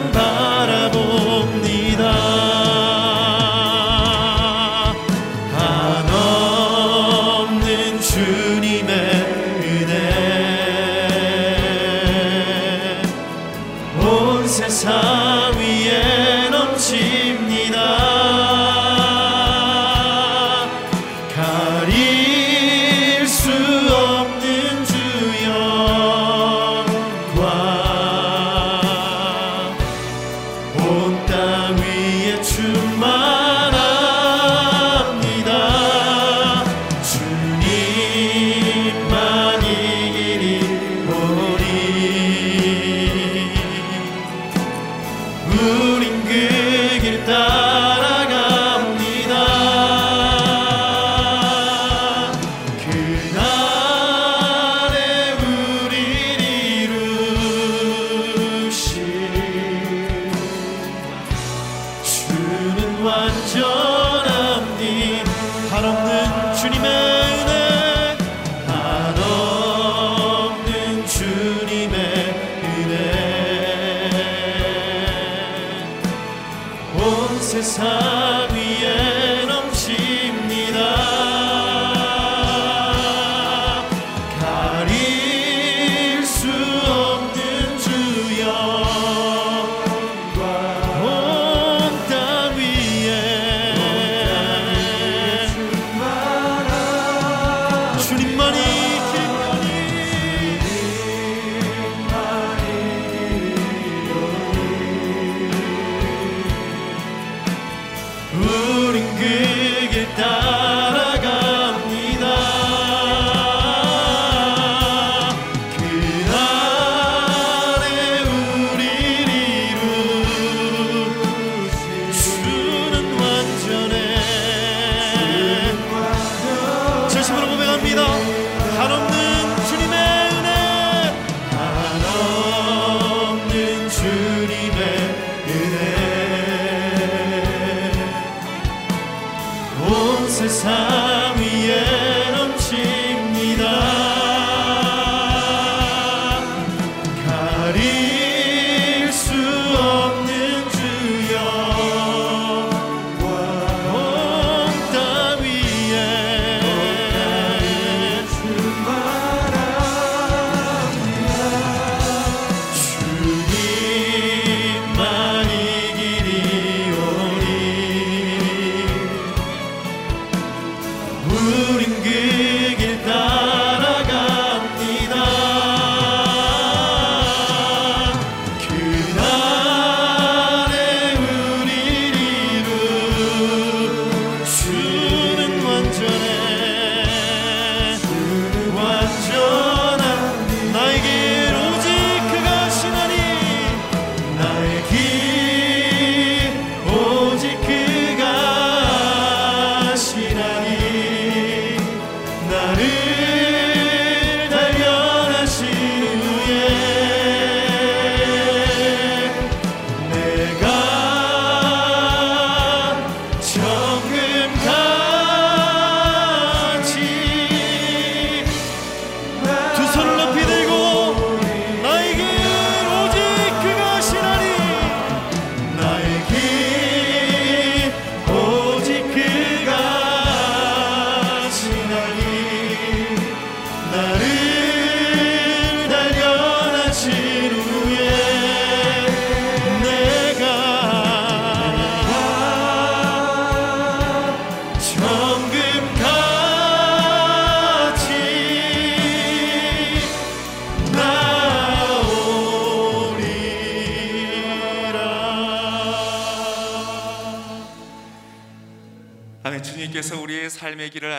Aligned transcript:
바 0.00 0.41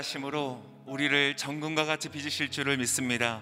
하심으로 0.03 0.61
우리를 0.85 1.37
정금과 1.37 1.85
같이 1.85 2.09
빚으실 2.09 2.51
줄을 2.51 2.77
믿습니다. 2.77 3.41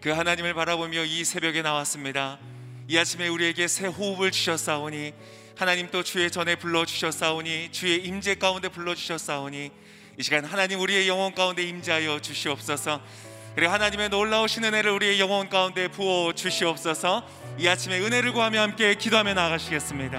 그 0.00 0.10
하나님을 0.10 0.52
바라보며 0.52 1.04
이 1.04 1.24
새벽에 1.24 1.62
나왔습니다. 1.62 2.40
이 2.88 2.98
아침에 2.98 3.28
우리에게 3.28 3.68
새 3.68 3.86
호흡을 3.86 4.32
주셨사오니 4.32 5.12
하나님 5.56 5.88
또 5.92 6.02
주의 6.02 6.28
전에 6.28 6.56
불러 6.56 6.84
주셨사오니 6.84 7.68
주의 7.70 8.04
임재 8.04 8.34
가운데 8.34 8.68
불러 8.68 8.96
주셨사오니 8.96 9.70
이 10.18 10.22
시간 10.22 10.44
하나님 10.44 10.80
우리의 10.80 11.06
영혼 11.06 11.34
가운데 11.34 11.62
임재하여 11.62 12.20
주시옵소서. 12.20 13.00
그리고 13.54 13.72
하나님의 13.72 14.08
놀라우신 14.08 14.64
은혜를 14.64 14.90
우리의 14.90 15.20
영혼 15.20 15.48
가운데 15.48 15.86
부어 15.86 16.32
주시옵소서. 16.32 17.24
이 17.58 17.68
아침에 17.68 18.00
은혜를 18.00 18.32
구하며 18.32 18.60
함께 18.60 18.94
기도하며 18.96 19.34
나가시겠습니다. 19.34 20.18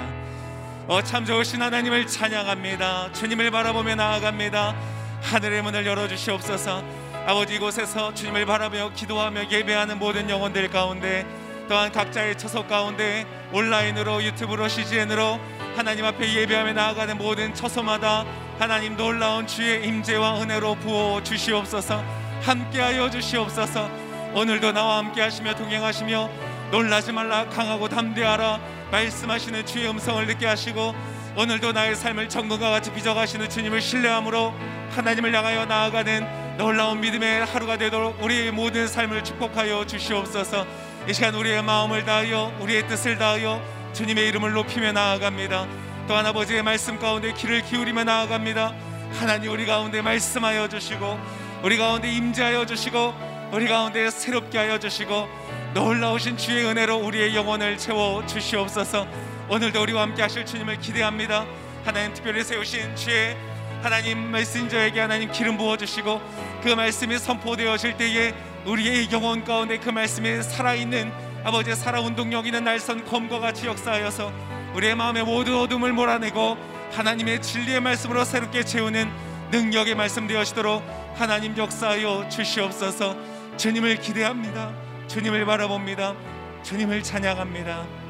어, 0.87 1.01
참 1.03 1.25
좋으신 1.25 1.61
하나님을 1.61 2.07
찬양합니다. 2.07 3.11
주님을 3.13 3.51
바라보며 3.51 3.95
나아갑니다. 3.95 5.02
하늘의 5.23 5.63
문을 5.63 5.85
열어 5.85 6.07
주시옵소서. 6.07 6.83
아버지 7.25 7.55
이곳에서 7.55 8.13
주님을 8.13 8.45
바라며 8.45 8.91
기도하며 8.93 9.49
예배하는 9.49 9.97
모든 9.97 10.29
영혼들 10.29 10.69
가운데 10.69 11.25
또한 11.69 11.91
각자의 11.91 12.37
처소 12.37 12.67
가운데 12.67 13.25
온라인으로 13.53 14.21
유튜브로 14.23 14.67
CGN으로 14.67 15.39
하나님 15.77 16.03
앞에 16.05 16.33
예배하며 16.33 16.73
나아가는 16.73 17.17
모든 17.17 17.53
처소마다 17.53 18.25
하나님 18.59 18.97
놀라운 18.97 19.47
주의 19.47 19.87
임재와 19.87 20.41
은혜로 20.41 20.75
부어 20.75 21.23
주시옵소서 21.23 22.03
함께하여 22.41 23.09
주시옵소서 23.09 23.89
오늘도 24.33 24.73
나와 24.73 24.97
함께하시며 24.97 25.55
동행하시며 25.55 26.29
놀라지 26.71 27.13
말라 27.13 27.47
강하고 27.47 27.87
담대하라 27.87 28.59
말씀하시는 28.91 29.65
주의 29.65 29.89
음성을 29.89 30.27
듣게 30.27 30.45
하시고 30.45 30.93
오늘도 31.35 31.71
나의 31.71 31.95
삶을 31.95 32.29
정금과 32.29 32.69
같이 32.69 32.93
빚어가시는 32.93 33.49
주님을 33.49 33.81
신뢰함으로 33.81 34.53
하나님을 34.91 35.33
향하여 35.35 35.65
나아가는 35.65 36.57
놀라운 36.57 37.01
믿음의 37.01 37.45
하루가 37.45 37.75
되도록 37.77 38.21
우리의 38.21 38.51
모든 38.51 38.87
삶을 38.87 39.23
축복하여 39.23 39.87
주시옵소서. 39.87 40.67
이 41.09 41.13
시간 41.13 41.33
우리의 41.33 41.63
마음을 41.63 42.05
다하여 42.05 42.55
우리의 42.59 42.87
뜻을 42.87 43.17
다하여 43.17 43.59
주님의 43.93 44.27
이름을 44.29 44.53
높이며 44.53 44.91
나아갑니다. 44.91 45.67
또한 46.07 46.25
아버지의 46.27 46.61
말씀 46.61 46.99
가운데 46.99 47.33
귀를 47.33 47.63
기울이며 47.63 48.03
나아갑니다. 48.03 48.71
하나님 49.13 49.51
우리 49.51 49.65
가운데 49.65 50.03
말씀하여 50.03 50.67
주시고 50.67 51.19
우리 51.63 51.77
가운데 51.77 52.11
임재하여 52.11 52.67
주시고 52.67 53.13
우리 53.51 53.67
가운데 53.67 54.11
새롭게 54.11 54.59
하여 54.59 54.77
주시고 54.77 55.27
놀라우신 55.73 56.37
주의 56.37 56.63
은혜로 56.65 56.97
우리의 56.97 57.35
영혼을 57.35 57.77
채워 57.77 58.23
주시옵소서 58.27 59.32
오늘도 59.49 59.81
우리와 59.81 60.03
함께 60.03 60.21
하실 60.21 60.45
주님을 60.45 60.79
기대합니다. 60.79 61.45
하나님 61.83 62.13
특별히 62.13 62.43
세우신 62.43 62.95
주의 62.95 63.35
하나님 63.81 64.31
메신저에게 64.31 65.01
하나님 65.01 65.31
기름 65.31 65.57
부어 65.57 65.75
주시고 65.75 66.21
그 66.63 66.69
말씀이 66.69 67.19
선포되어질 67.19 67.97
때에 67.97 68.33
우리의 68.65 69.11
영혼 69.11 69.43
가운데 69.43 69.77
그 69.77 69.89
말씀이 69.89 70.41
살아있는 70.41 71.11
아버지의 71.43 71.75
살아 71.75 71.99
운동력 71.99 72.45
있는 72.45 72.63
날선 72.63 73.03
검과 73.05 73.39
같이 73.39 73.67
역사하여서 73.67 74.31
우리의 74.75 74.95
마음의 74.95 75.23
모든 75.25 75.55
어둠을 75.55 75.91
몰아내고 75.91 76.57
하나님의 76.93 77.41
진리의 77.41 77.81
말씀으로 77.81 78.23
새롭게 78.23 78.63
채우는 78.63 79.11
능력의 79.51 79.95
말씀 79.95 80.25
되어시도록 80.25 80.81
하나님 81.15 81.55
역사하여 81.57 82.29
주시옵소서. 82.29 83.17
주님을 83.57 83.97
기대합니다. 83.97 84.71
주님을 85.07 85.45
바라봅니다. 85.45 86.15
주님을 86.63 87.03
찬양합니다 87.03 88.02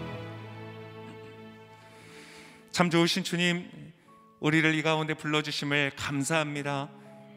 참 2.74 2.90
좋으신 2.90 3.24
주님 3.24 3.70
우리를 4.40 4.74
이 4.74 4.82
가운데 4.82 5.14
불러주심을 5.14 5.92
감사합니다. 5.96 6.90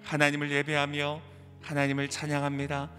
하나님을 0.03 0.51
예배하며 0.51 1.21
하나님을 1.61 2.09
찬양합니다. 2.09 2.91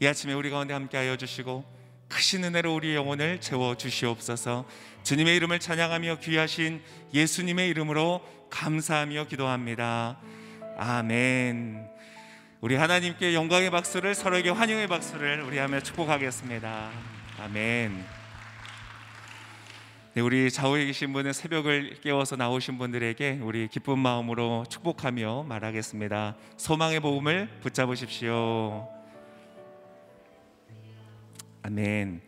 이 0.00 0.06
아침에 0.06 0.34
우리 0.34 0.50
가운데 0.50 0.74
함께하여 0.74 1.16
주시고 1.16 1.64
크신 2.08 2.44
은혜로 2.44 2.74
우리의 2.74 2.94
영혼을 2.94 3.40
채워 3.40 3.74
주시옵소서. 3.74 4.68
주님의 5.02 5.34
이름을 5.36 5.60
찬양하며 5.60 6.18
귀하신 6.18 6.82
예수님의 7.14 7.70
이름으로 7.70 8.20
감사하며 8.50 9.24
기도합니다. 9.24 10.18
아멘. 10.76 11.88
우리 12.60 12.74
하나님께 12.74 13.32
영광의 13.32 13.70
박수를 13.70 14.14
서로에게 14.14 14.50
환영의 14.50 14.88
박수를 14.88 15.40
우리 15.40 15.56
하며 15.56 15.80
축복하겠습니다. 15.80 16.90
아멘. 17.40 17.96
네, 17.96 18.17
우리 20.20 20.50
좌우에 20.50 20.84
계신 20.86 21.12
분은 21.12 21.32
새벽을 21.32 22.00
깨워서 22.00 22.36
나오신 22.36 22.78
분들에게 22.78 23.40
우리 23.42 23.68
기쁜 23.68 23.98
마음으로 23.98 24.64
축복하며 24.68 25.44
말하겠습니다 25.44 26.36
소망의 26.56 27.00
복음을 27.00 27.48
붙잡으십시오 27.60 28.88
아멘. 31.62 32.22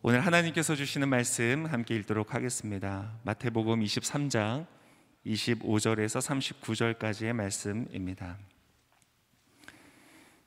오늘 0.00 0.20
하나님께서 0.24 0.74
주시는 0.74 1.08
말씀 1.08 1.66
함께 1.66 1.94
읽도록 1.96 2.34
하겠습니다. 2.34 3.12
마태복음 3.24 3.82
23장 3.82 4.66
25절에서 5.26 6.22
39절까지의 6.62 7.34
말씀입니다. 7.34 8.38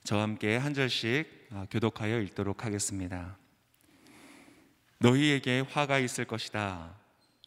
저와 0.03 0.23
함께 0.23 0.57
한 0.57 0.73
절씩 0.73 1.49
아, 1.51 1.67
교독하여 1.69 2.21
읽도록 2.21 2.65
하겠습니다. 2.65 3.37
너희에게 5.03 5.61
화가 5.61 5.97
있을 5.97 6.25
것이다. 6.25 6.95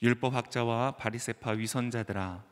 율법학자와 0.02 0.96
바리새파 0.96 1.52
위선자들아, 1.52 2.42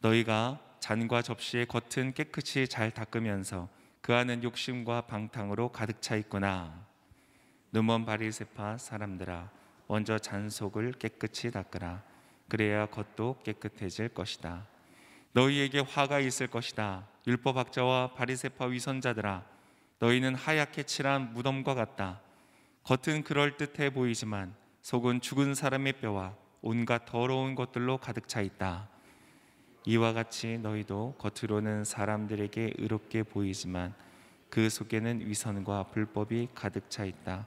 너희가 0.00 0.58
잔과 0.80 1.20
접시의 1.20 1.66
겉은 1.66 2.14
깨끗이 2.14 2.66
잘 2.66 2.90
닦으면서 2.90 3.68
그 4.00 4.14
안은 4.14 4.42
욕심과 4.42 5.02
방탕으로 5.02 5.70
가득 5.70 6.00
차 6.00 6.16
있구나. 6.16 6.86
눈먼 7.72 8.06
바리새파 8.06 8.78
사람들아 8.78 9.50
먼저 9.86 10.18
잔 10.18 10.48
속을 10.48 10.92
깨끗이 10.92 11.50
닦으라 11.50 12.02
그래야 12.48 12.86
겉도 12.86 13.42
깨끗해질 13.44 14.08
것이다 14.08 14.66
너희에게 15.32 15.80
화가 15.80 16.20
있을 16.20 16.46
것이다 16.46 17.06
율법학자와 17.26 18.14
바리새파 18.14 18.64
위선자들아 18.64 19.44
너희는 19.98 20.34
하얗게 20.34 20.84
칠한 20.84 21.34
무덤과 21.34 21.74
같다 21.74 22.22
겉은 22.84 23.22
그럴듯해 23.24 23.90
보이지만 23.90 24.54
속은 24.82 25.20
죽은 25.20 25.54
사람의 25.54 25.94
뼈와 25.94 26.34
온갖 26.62 27.04
더러운 27.04 27.54
것들로 27.54 27.98
가득 27.98 28.28
차 28.28 28.40
있다 28.40 28.88
이와 29.84 30.12
같이 30.12 30.58
너희도 30.58 31.16
겉으로는 31.18 31.84
사람들에게 31.84 32.74
의롭게 32.78 33.22
보이지만 33.22 33.94
그 34.50 34.70
속에는 34.70 35.26
위선과 35.26 35.84
불법이 35.84 36.48
가득 36.54 36.90
차 36.90 37.04
있다 37.04 37.46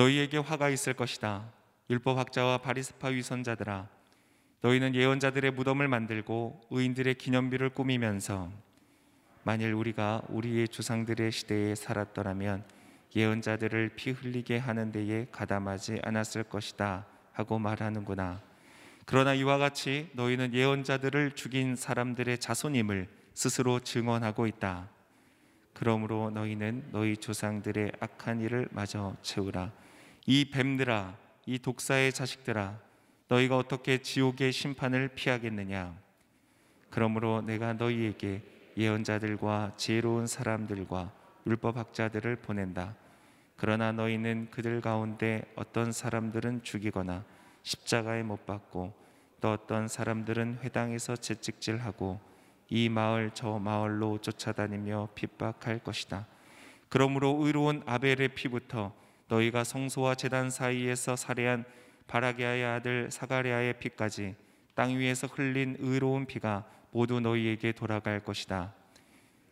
너희에게 0.00 0.38
화가 0.38 0.70
있을 0.70 0.94
것이다. 0.94 1.52
율법학자와 1.90 2.58
바리스파 2.58 3.08
위선자들아, 3.08 3.88
너희는 4.62 4.94
예언자들의 4.94 5.50
무덤을 5.50 5.88
만들고 5.88 6.60
의인들의 6.70 7.14
기념비를 7.16 7.70
꾸미면서 7.70 8.50
만일 9.42 9.74
우리가 9.74 10.22
우리의 10.28 10.68
조상들의 10.68 11.32
시대에 11.32 11.74
살았더라면 11.74 12.64
예언자들을 13.14 13.90
피 13.96 14.10
흘리게 14.10 14.58
하는 14.58 14.92
데에 14.92 15.26
가담하지 15.32 16.00
않았을 16.02 16.44
것이다 16.44 17.06
하고 17.32 17.58
말하는구나. 17.58 18.40
그러나 19.04 19.34
이와 19.34 19.58
같이 19.58 20.08
너희는 20.12 20.54
예언자들을 20.54 21.32
죽인 21.32 21.74
사람들의 21.74 22.38
자손임을 22.38 23.08
스스로 23.34 23.80
증언하고 23.80 24.46
있다. 24.46 24.88
그러므로 25.72 26.30
너희는 26.30 26.88
너희 26.92 27.16
조상들의 27.16 27.92
악한 28.00 28.40
일을 28.40 28.68
마저 28.70 29.16
채우라. 29.22 29.72
이 30.26 30.50
뱀들아 30.50 31.16
이 31.46 31.58
독사의 31.58 32.12
자식들아 32.12 32.78
너희가 33.28 33.56
어떻게 33.56 33.98
지옥의 33.98 34.52
심판을 34.52 35.08
피하겠느냐 35.08 35.96
그러므로 36.90 37.40
내가 37.40 37.72
너희에게 37.72 38.42
예언자들과 38.76 39.72
지혜로운 39.76 40.26
사람들과 40.26 41.12
율법학자들을 41.46 42.36
보낸다 42.36 42.94
그러나 43.56 43.92
너희는 43.92 44.48
그들 44.50 44.80
가운데 44.80 45.42
어떤 45.54 45.92
사람들은 45.92 46.62
죽이거나 46.62 47.24
십자가에 47.62 48.22
못 48.22 48.46
박고 48.46 48.94
또 49.40 49.52
어떤 49.52 49.88
사람들은 49.88 50.60
회당에서 50.62 51.16
채찍질하고 51.16 52.20
이 52.68 52.88
마을 52.88 53.30
저 53.34 53.58
마을로 53.58 54.18
쫓아다니며 54.18 55.08
핍박할 55.14 55.80
것이다. 55.80 56.26
그러므로 56.88 57.36
의로운 57.40 57.82
아벨의 57.84 58.28
피부터 58.28 58.94
너희가 59.28 59.64
성소와 59.64 60.14
제단 60.14 60.50
사이에서 60.50 61.16
살해한 61.16 61.64
바라게아의 62.06 62.64
아들 62.64 63.10
사가랴의 63.10 63.78
피까지 63.78 64.36
땅 64.74 64.96
위에서 64.98 65.26
흘린 65.26 65.76
의로운 65.80 66.26
피가 66.26 66.64
모두 66.92 67.20
너희에게 67.20 67.72
돌아갈 67.72 68.20
것이다. 68.20 68.79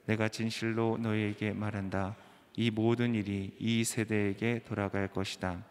내가 0.08 0.28
진실로 0.28 0.96
너희에게 0.98 1.52
말한다. 1.52 2.16
이 2.56 2.70
모든 2.70 3.14
일이 3.14 3.54
이 3.58 3.84
세대에게 3.84 4.62
돌아갈 4.66 5.08
것이다. 5.08 5.62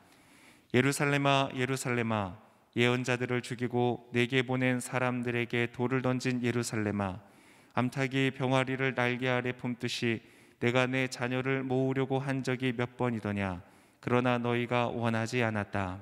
예루살렘아 0.75 1.49
예루살렘아 1.55 2.37
예언자들을 2.75 3.41
죽이고 3.41 4.09
내게 4.13 4.43
보낸 4.43 4.79
사람들에게 4.79 5.71
돌을 5.71 6.03
던진 6.03 6.43
예루살렘아 6.43 7.19
암탉이 7.73 8.31
병아리를 8.37 8.93
날개 8.93 9.27
아래 9.27 9.53
품듯이 9.53 10.21
내가 10.59 10.85
내 10.85 11.07
자녀를 11.07 11.63
모으려고 11.63 12.19
한 12.19 12.43
적이 12.43 12.73
몇 12.77 12.95
번이더냐? 12.95 13.63
그러나 13.99 14.37
너희가 14.37 14.87
원하지 14.87 15.41
않았다. 15.41 15.97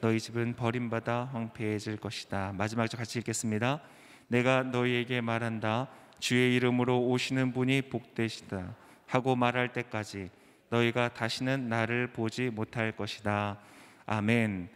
너희 0.00 0.20
집은 0.20 0.54
버림받아 0.54 1.30
황폐해질 1.32 1.96
것이다. 1.96 2.52
마지막 2.56 2.86
절 2.86 2.98
같이 2.98 3.18
읽겠습니다. 3.18 3.80
내가 4.28 4.62
너희에게 4.62 5.20
말한다 5.20 5.88
주의 6.22 6.54
이름으로 6.54 7.04
오시는 7.08 7.52
분이 7.52 7.82
복되시다 7.82 8.76
하고 9.06 9.34
말할 9.34 9.72
때까지 9.72 10.30
너희가 10.70 11.12
다시는 11.12 11.68
나를 11.68 12.12
보지 12.12 12.48
못할 12.50 12.92
것이다. 12.92 13.58
아멘. 14.06 14.68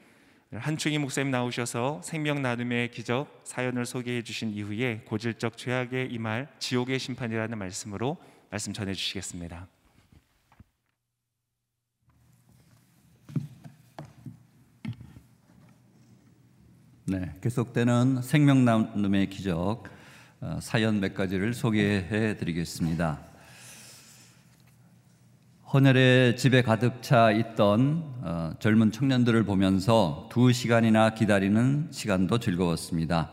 한충희 0.53 0.99
목사님 0.99 1.31
나오셔서 1.31 2.03
생명 2.03 2.43
나눔의 2.43 2.91
기적 2.91 3.43
사연을 3.45 3.87
소개해 3.87 4.23
주신 4.23 4.51
이후에 4.51 5.03
고질적 5.07 5.57
죄악의 5.57 6.09
이말 6.11 6.49
지옥의 6.59 6.99
심판이라는 6.99 7.57
말씀으로 7.57 8.17
말씀 8.51 8.73
전해 8.73 8.93
주시겠습니다. 8.93 9.69
네, 17.05 17.37
계속되는 17.41 18.21
생명 18.23 18.65
나눔의 18.65 19.31
기적. 19.31 19.87
어, 19.87 19.96
사연 20.61 21.01
몇 21.01 21.15
가지를 21.15 21.55
소개해 21.55 22.37
드리겠습니다. 22.37 23.19
헌혈의 25.73 26.37
집에 26.37 26.63
가득 26.63 27.03
차 27.03 27.33
있던 27.33 28.05
어, 28.23 28.53
젊은 28.61 28.93
청년들을 28.93 29.45
보면서 29.45 30.29
두 30.31 30.53
시간이나 30.53 31.15
기다리는 31.15 31.89
시간도 31.91 32.39
즐거웠습니다. 32.39 33.31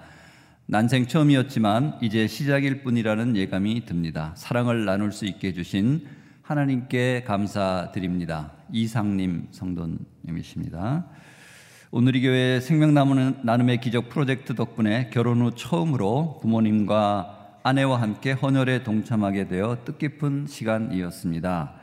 난생 0.66 1.08
처음이었지만 1.08 2.00
이제 2.02 2.26
시작일 2.26 2.84
뿐이라는 2.84 3.36
예감이 3.36 3.86
듭니다. 3.86 4.34
사랑을 4.36 4.86
나눌 4.86 5.12
수 5.12 5.26
있게 5.26 5.50
해주신 5.50 6.08
하나님께 6.42 7.24
감사드립니다. 7.26 8.54
이상님 8.72 9.50
성도님이십니다. 9.52 11.06
오늘 11.96 12.16
이 12.16 12.24
교회 12.24 12.60
생명 12.60 12.96
나눔의 12.96 13.80
기적 13.80 14.10
프로젝트 14.10 14.56
덕분에 14.56 15.12
결혼 15.14 15.44
후 15.44 15.52
처음으로 15.52 16.40
부모님과 16.42 17.60
아내와 17.62 18.02
함께 18.02 18.32
헌혈에 18.32 18.82
동참하게 18.82 19.48
되어 19.48 19.78
뜻깊은 19.86 20.48
시간이었습니다. 20.48 21.76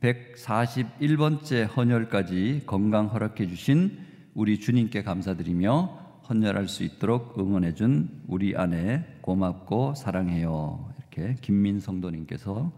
141번째 0.00 1.76
헌혈까지 1.76 2.62
건강 2.64 3.08
허락해 3.08 3.46
주신 3.46 3.98
우리 4.32 4.58
주님께 4.58 5.02
감사드리며 5.02 6.22
헌혈할 6.30 6.66
수 6.66 6.82
있도록 6.82 7.38
응원해 7.38 7.74
준 7.74 8.22
우리 8.26 8.56
아내 8.56 9.04
고맙고 9.20 9.94
사랑해요. 9.94 10.90
이렇게 10.96 11.36
김민 11.42 11.80
성도님께서 11.80 12.72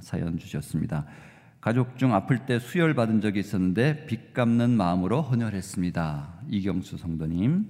사연 0.00 0.38
주셨습니다. 0.38 1.04
가족 1.62 1.96
중 1.96 2.12
아플 2.12 2.44
때 2.44 2.58
수혈 2.58 2.94
받은 2.94 3.20
적이 3.20 3.38
있었는데 3.38 4.06
빚 4.06 4.34
갚는 4.34 4.70
마음으로 4.70 5.22
헌혈했습니다. 5.22 6.40
이경수 6.50 6.96
성도님. 6.98 7.66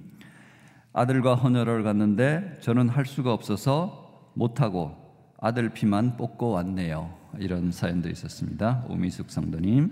아들과 0.93 1.35
헌혈을 1.35 1.83
갔는데 1.83 2.57
저는 2.61 2.89
할 2.89 3.05
수가 3.05 3.31
없어서 3.31 4.31
못하고 4.33 4.97
아들 5.39 5.69
피만 5.69 6.17
뽑고 6.17 6.49
왔네요. 6.49 7.13
이런 7.37 7.71
사연도 7.71 8.09
있었습니다. 8.09 8.83
오미숙 8.89 9.29
성도님. 9.29 9.91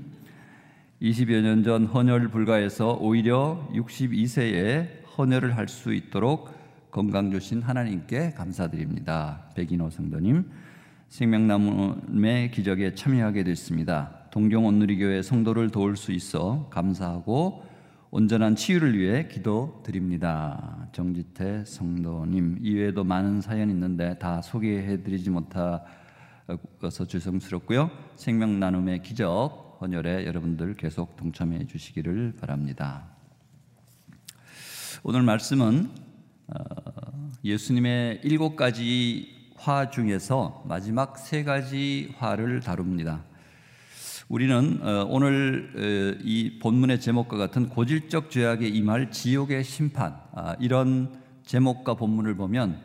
20여 1.00 1.42
년 1.44 1.64
전 1.64 1.86
헌혈 1.86 2.30
불가해서 2.30 2.98
오히려 3.00 3.70
62세에 3.74 5.04
헌혈을 5.16 5.56
할 5.56 5.68
수 5.68 5.94
있도록 5.94 6.50
건강 6.90 7.30
주신 7.30 7.62
하나님께 7.62 8.32
감사드립니다. 8.32 9.44
백인호 9.56 9.92
성도님. 9.92 10.50
생명나무의 11.12 12.52
기적에 12.52 12.96
참여하게 12.96 13.44
됐습니다. 13.44 14.30
동경 14.32 14.66
온누리교회 14.66 15.22
성도를 15.22 15.70
도울 15.70 15.98
수 15.98 16.14
있어 16.14 16.70
감사하고 16.70 17.66
온전한 18.12 18.56
치유를 18.56 18.98
위해 18.98 19.28
기도드립니다. 19.28 20.88
정지태 20.94 21.66
성도님 21.66 22.60
이외에도 22.62 23.04
많은 23.04 23.42
사연이 23.42 23.74
있는데 23.74 24.18
다 24.20 24.42
소개해드리지 24.42 25.32
못하 25.32 25.84
어서 26.82 27.06
죄송스럽고요. 27.06 27.92
생명 28.16 28.62
나눔의 28.62 29.02
기적 29.04 29.80
헌혈에 29.82 30.26
여러분들 30.26 30.76
계속 30.76 31.18
동참해 31.18 31.68
주시기를 31.68 32.36
바랍니다. 32.40 33.10
오늘 35.04 35.24
말씀은 35.24 35.90
어, 36.48 37.32
예수님의 37.44 38.22
일곱 38.24 38.56
가지 38.56 39.41
화 39.62 39.92
중에서 39.92 40.64
마지막 40.68 41.20
세 41.20 41.44
가지 41.44 42.16
화를 42.18 42.62
다룹니다. 42.62 43.24
우리는 44.28 44.80
어, 44.82 45.06
오늘 45.08 45.70
어, 45.76 46.20
이 46.24 46.58
본문의 46.58 47.00
제목과 47.00 47.38
같은 47.38 47.70
고질적 47.70 48.32
죄악에 48.32 48.68
임할 48.68 49.12
지옥의 49.12 49.64
심판 49.64 50.20
아, 50.32 50.56
이런 50.60 51.14
제목과 51.46 51.94
본문을 51.94 52.36
보면 52.38 52.80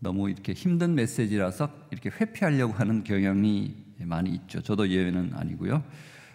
너무 0.00 0.30
이렇게 0.30 0.52
힘든 0.52 0.96
메시지라서 0.96 1.70
이렇게 1.92 2.10
회피하려고 2.10 2.72
하는 2.72 3.04
경향이 3.04 3.76
많이 4.00 4.30
있죠. 4.30 4.60
저도 4.62 4.88
예외는 4.88 5.30
아니고요. 5.32 5.84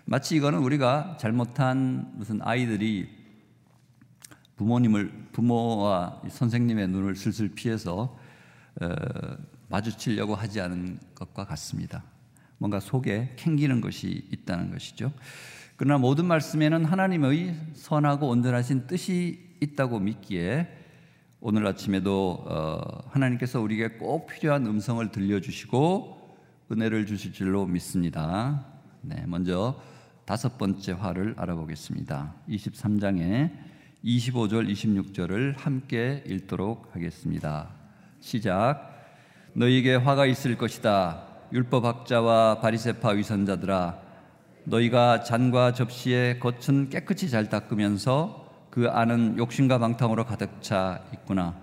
마치 0.05 0.38
이거는 0.38 0.60
우리가 0.60 1.17
잘못한 1.20 2.13
무슨 2.15 2.39
아이들이 2.41 3.10
부모님을 4.55 5.12
부모와 5.34 6.22
선생님의 6.29 6.88
눈을 6.88 7.17
슬슬 7.17 7.50
피해서 7.50 8.03
어, 8.03 8.23
마주치려고 9.70 10.36
하지 10.36 10.62
않은 10.62 11.00
것과 11.15 11.46
같습니다. 11.46 12.03
뭔가 12.58 12.80
속에 12.80 13.34
캥기는 13.36 13.82
것이 13.82 14.27
있다는 14.32 14.72
것이죠. 14.72 15.12
그러나 15.75 15.98
모든 15.98 16.25
말씀에는 16.25 16.86
하나님의 16.86 17.56
선하고 17.74 18.30
온전하신 18.30 18.88
뜻이 18.88 19.58
있다고 19.60 20.00
믿기에 20.00 20.68
오늘 21.42 21.68
아침에도 21.68 22.46
어, 22.48 22.80
하나님께서 23.10 23.60
우리에게 23.60 23.98
꼭 23.98 24.27
필요한 24.27 24.65
음성을 24.65 25.12
들려주시고 25.12 26.38
은혜를 26.72 27.06
주실 27.06 27.34
줄로 27.34 27.65
믿습니다. 27.65 28.65
네, 29.01 29.25
먼저 29.27 29.82
다섯 30.25 30.58
번째 30.58 30.94
화를 30.94 31.34
알아보겠습니다. 31.38 32.34
23장에 32.48 33.51
25절, 34.06 34.72
26절을 34.72 35.58
함께 35.58 36.24
읽도록 36.27 36.96
하겠습니다. 36.96 37.83
시작. 38.24 38.89
너희에게 39.51 39.96
화가 39.96 40.25
있을 40.27 40.58
것이다. 40.58 41.24
율법학자와 41.51 42.62
바리새파 42.62 43.10
위선자들아, 43.10 44.00
너희가 44.63 45.24
잔과 45.24 45.74
접시에 45.74 46.39
겉은 46.39 46.89
깨끗이 46.89 47.30
잘 47.30 47.50
닦으면서 47.50 48.50
그 48.70 48.88
안은 48.89 49.38
욕심과 49.38 49.77
방탕으로 49.77 50.25
가득 50.25 50.62
차 50.62 51.03
있구나. 51.13 51.53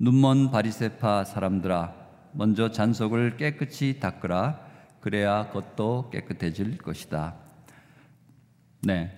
눈먼 0.00 0.50
바리세파 0.50 1.22
사람들아, 1.22 1.94
먼저 2.32 2.72
잔속을 2.72 3.36
깨끗이 3.36 4.00
닦으라. 4.00 4.58
그래야 5.00 5.50
겉도 5.50 6.10
깨끗해질 6.10 6.78
것이다. 6.78 7.36
네, 8.82 9.12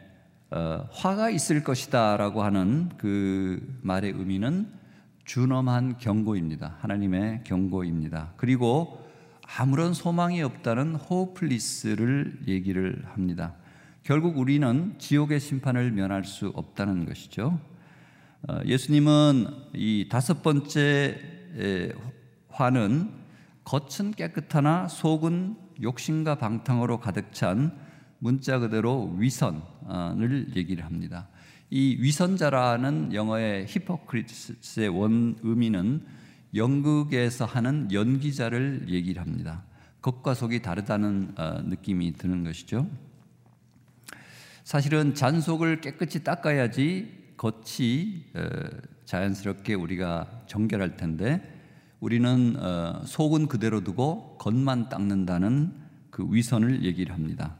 어, 0.50 0.86
화가 0.92 1.30
있을 1.30 1.64
것이다라고 1.64 2.42
하는 2.42 2.90
그 2.98 3.80
말의 3.80 4.12
의미는 4.12 4.83
준엄한 5.24 5.98
경고입니다. 5.98 6.76
하나님의 6.80 7.44
경고입니다. 7.44 8.32
그리고 8.36 9.02
아무런 9.58 9.94
소망이 9.94 10.42
없다는 10.42 10.94
호플리스를 10.96 12.40
얘기를 12.46 13.02
합니다. 13.06 13.54
결국 14.02 14.38
우리는 14.38 14.94
지옥의 14.98 15.40
심판을 15.40 15.92
면할 15.92 16.24
수 16.24 16.48
없다는 16.54 17.06
것이죠. 17.06 17.58
어, 18.48 18.60
예수님은 18.66 19.46
이 19.74 20.08
다섯 20.10 20.42
번째 20.42 21.18
화는 22.48 23.10
겉은 23.64 24.12
깨끗하나 24.12 24.88
속은 24.88 25.56
욕심과 25.82 26.34
방탕으로 26.36 27.00
가득 27.00 27.32
찬 27.32 27.76
문자 28.18 28.58
그대로 28.58 29.14
위선을 29.16 30.56
얘기를 30.56 30.84
합니다. 30.84 31.28
이 31.76 31.96
위선자라는 31.98 33.14
영어의 33.14 33.66
히포크리스의 33.66 34.86
원 34.90 35.36
의미는 35.42 36.06
연극에서 36.54 37.46
하는 37.46 37.90
연기자를 37.90 38.86
얘기를 38.90 39.20
합니다. 39.20 39.64
겉과 40.00 40.34
속이 40.34 40.62
다르다는 40.62 41.34
어, 41.36 41.62
느낌이 41.64 42.12
드는 42.12 42.44
것이죠. 42.44 42.88
사실은 44.62 45.16
잔속을 45.16 45.80
깨끗이 45.80 46.22
닦아야지 46.22 47.32
겉이 47.36 48.22
어, 48.36 48.40
자연스럽게 49.04 49.74
우리가 49.74 50.44
정결할 50.46 50.96
텐데 50.96 51.42
우리는 51.98 52.54
어, 52.56 53.02
속은 53.04 53.48
그대로 53.48 53.82
두고 53.82 54.38
겉만 54.38 54.90
닦는다는 54.90 55.74
그 56.10 56.24
위선을 56.30 56.84
얘기를 56.84 57.12
합니다. 57.12 57.56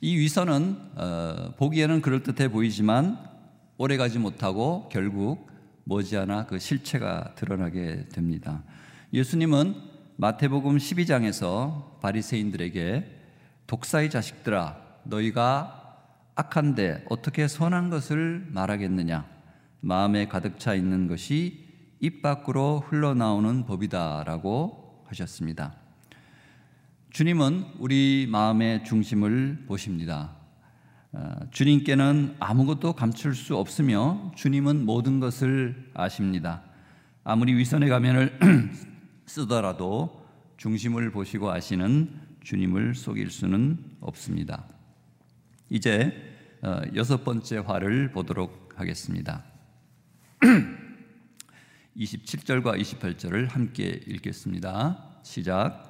이 0.00 0.16
위선은 0.18 0.76
어, 0.94 1.54
보기에는 1.58 2.00
그럴듯해 2.00 2.52
보이지만 2.52 3.29
오래 3.82 3.96
가지 3.96 4.18
못하고 4.18 4.90
결국 4.92 5.48
머지않아 5.84 6.44
그 6.44 6.58
실체가 6.58 7.34
드러나게 7.34 8.04
됩니다. 8.12 8.62
예수님은 9.14 9.74
마태복음 10.16 10.76
12장에서 10.76 11.98
바리새인들에게 12.02 13.20
독사의 13.66 14.10
자식들아 14.10 14.76
너희가 15.04 15.96
악한데 16.34 17.06
어떻게 17.08 17.48
선한 17.48 17.88
것을 17.88 18.48
말하겠느냐 18.50 19.26
마음에 19.80 20.28
가득 20.28 20.58
차 20.58 20.74
있는 20.74 21.08
것이 21.08 21.66
입 22.00 22.20
밖으로 22.20 22.80
흘러나오는 22.80 23.64
법이다라고 23.64 25.04
하셨습니다. 25.06 25.74
주님은 27.08 27.64
우리 27.78 28.28
마음의 28.30 28.84
중심을 28.84 29.64
보십니다. 29.66 30.39
어, 31.12 31.34
주님께는 31.50 32.36
아무것도 32.38 32.92
감출 32.92 33.34
수 33.34 33.56
없으며 33.56 34.32
주님은 34.36 34.84
모든 34.84 35.18
것을 35.18 35.90
아십니다. 35.94 36.62
아무리 37.24 37.54
위선의 37.54 37.88
가면을 37.88 38.38
쓰더라도 39.26 40.24
중심을 40.56 41.10
보시고 41.10 41.50
아시는 41.50 42.10
주님을 42.44 42.94
속일 42.94 43.30
수는 43.30 43.78
없습니다. 44.00 44.66
이제 45.68 46.14
어, 46.62 46.80
여섯 46.94 47.24
번째 47.24 47.58
화를 47.58 48.12
보도록 48.12 48.74
하겠습니다. 48.76 49.44
27절과 51.96 52.80
28절을 52.80 53.48
함께 53.48 54.00
읽겠습니다. 54.06 55.20
시작. 55.22 55.89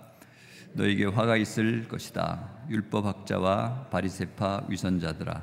너에게 0.75 1.05
화가 1.07 1.37
있을 1.37 1.89
것이다. 1.89 2.49
율법학자와 2.69 3.89
바리세파 3.91 4.67
위선자들아, 4.69 5.43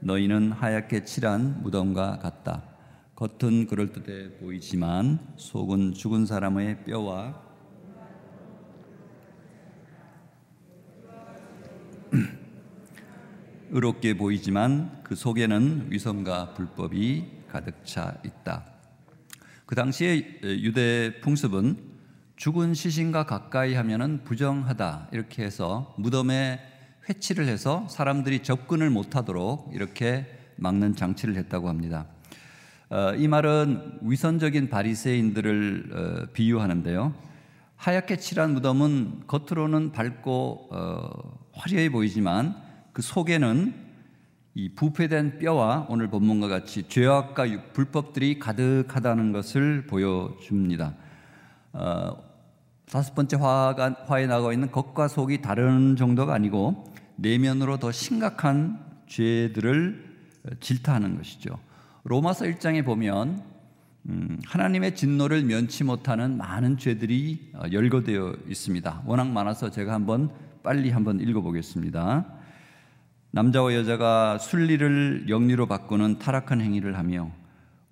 너희는 0.00 0.52
하얗게 0.52 1.04
칠한 1.04 1.62
무덤과 1.62 2.18
같다. 2.18 2.64
겉은 3.14 3.66
그럴듯해 3.68 4.38
보이지만 4.38 5.20
속은 5.36 5.94
죽은 5.94 6.26
사람의 6.26 6.84
뼈와 6.84 7.40
의롭게 13.70 14.16
보이지만 14.16 15.02
그 15.04 15.14
속에는 15.14 15.86
위선과 15.90 16.54
불법이 16.54 17.44
가득 17.48 17.84
차 17.84 18.20
있다. 18.24 18.64
그 19.64 19.74
당시에 19.76 20.40
유대 20.42 21.20
풍습은 21.20 21.93
죽은 22.36 22.74
시신과 22.74 23.26
가까이 23.26 23.74
하면은 23.74 24.24
부정하다 24.24 25.08
이렇게 25.12 25.44
해서 25.44 25.94
무덤에 25.98 26.60
회치를 27.08 27.46
해서 27.46 27.86
사람들이 27.88 28.42
접근을 28.42 28.90
못하도록 28.90 29.70
이렇게 29.72 30.26
막는 30.56 30.96
장치를 30.96 31.36
했다고 31.36 31.68
합니다. 31.68 32.06
어, 32.90 33.14
이 33.16 33.28
말은 33.28 34.00
위선적인 34.02 34.68
바리새인들을 34.68 35.90
어, 35.92 36.32
비유하는데요. 36.32 37.14
하얗게 37.76 38.16
칠한 38.16 38.54
무덤은 38.54 39.24
겉으로는 39.26 39.92
밝고 39.92 40.68
어, 40.72 41.10
화려해 41.52 41.90
보이지만 41.90 42.56
그 42.92 43.02
속에는 43.02 43.74
이 44.54 44.74
부패된 44.74 45.38
뼈와 45.38 45.86
오늘 45.88 46.08
본문과 46.08 46.48
같이 46.48 46.88
죄악과 46.88 47.72
불법들이 47.72 48.38
가득하다는 48.38 49.32
것을 49.32 49.86
보여줍니다. 49.86 50.94
어, 51.74 52.16
다섯 52.90 53.14
번째 53.14 53.36
화가, 53.36 54.04
화에 54.06 54.26
나가 54.26 54.52
있는 54.52 54.70
겉과 54.70 55.08
속이 55.08 55.42
다른 55.42 55.96
정도가 55.96 56.32
아니고 56.32 56.84
내면으로 57.16 57.78
더 57.78 57.90
심각한 57.90 58.78
죄들을 59.08 60.14
질타하는 60.60 61.16
것이죠. 61.16 61.58
로마서 62.04 62.44
1장에 62.44 62.84
보면 62.84 63.42
음, 64.06 64.38
하나님의 64.46 64.94
진노를 64.94 65.44
면치 65.44 65.82
못하는 65.82 66.36
많은 66.36 66.76
죄들이 66.76 67.50
어, 67.54 67.62
열거되어 67.72 68.36
있습니다. 68.48 69.02
워낙 69.06 69.28
많아서 69.28 69.70
제가 69.70 69.92
한번 69.92 70.30
빨리 70.62 70.90
한번 70.90 71.20
읽어보겠습니다. 71.20 72.26
남자와 73.30 73.74
여자가 73.74 74.38
순리를 74.38 75.26
영리로 75.28 75.66
바꾸는 75.66 76.20
타락한 76.20 76.60
행위를 76.60 76.96
하며 76.98 77.30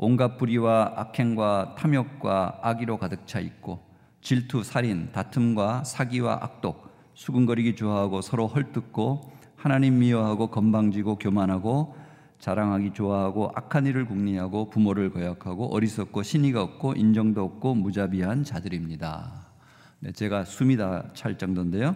온갖 0.04 0.36
불의와 0.36 0.94
악행과 0.96 1.76
탐욕과 1.78 2.58
악의로 2.60 2.98
가득 2.98 3.24
차 3.28 3.38
있고 3.38 3.86
질투, 4.20 4.64
살인, 4.64 5.12
다툼과 5.12 5.84
사기와 5.84 6.40
악독, 6.42 6.90
수근거리기 7.14 7.76
좋아하고 7.76 8.20
서로 8.20 8.48
헐뜯고 8.48 9.30
하나님 9.54 10.00
미워하고 10.00 10.48
건방지고 10.48 11.18
교만하고 11.18 11.94
자랑하기 12.40 12.94
좋아하고 12.94 13.52
악한 13.54 13.86
일을 13.86 14.06
궁리하고 14.06 14.70
부모를 14.70 15.12
거역하고 15.12 15.72
어리석고 15.72 16.24
신의가 16.24 16.60
없고 16.64 16.94
인정도 16.94 17.44
없고 17.44 17.76
무자비한 17.76 18.42
자들입니다. 18.42 19.52
네, 20.00 20.10
제가 20.10 20.44
숨이 20.44 20.76
다 20.78 21.12
찰 21.14 21.38
정도인데요. 21.38 21.94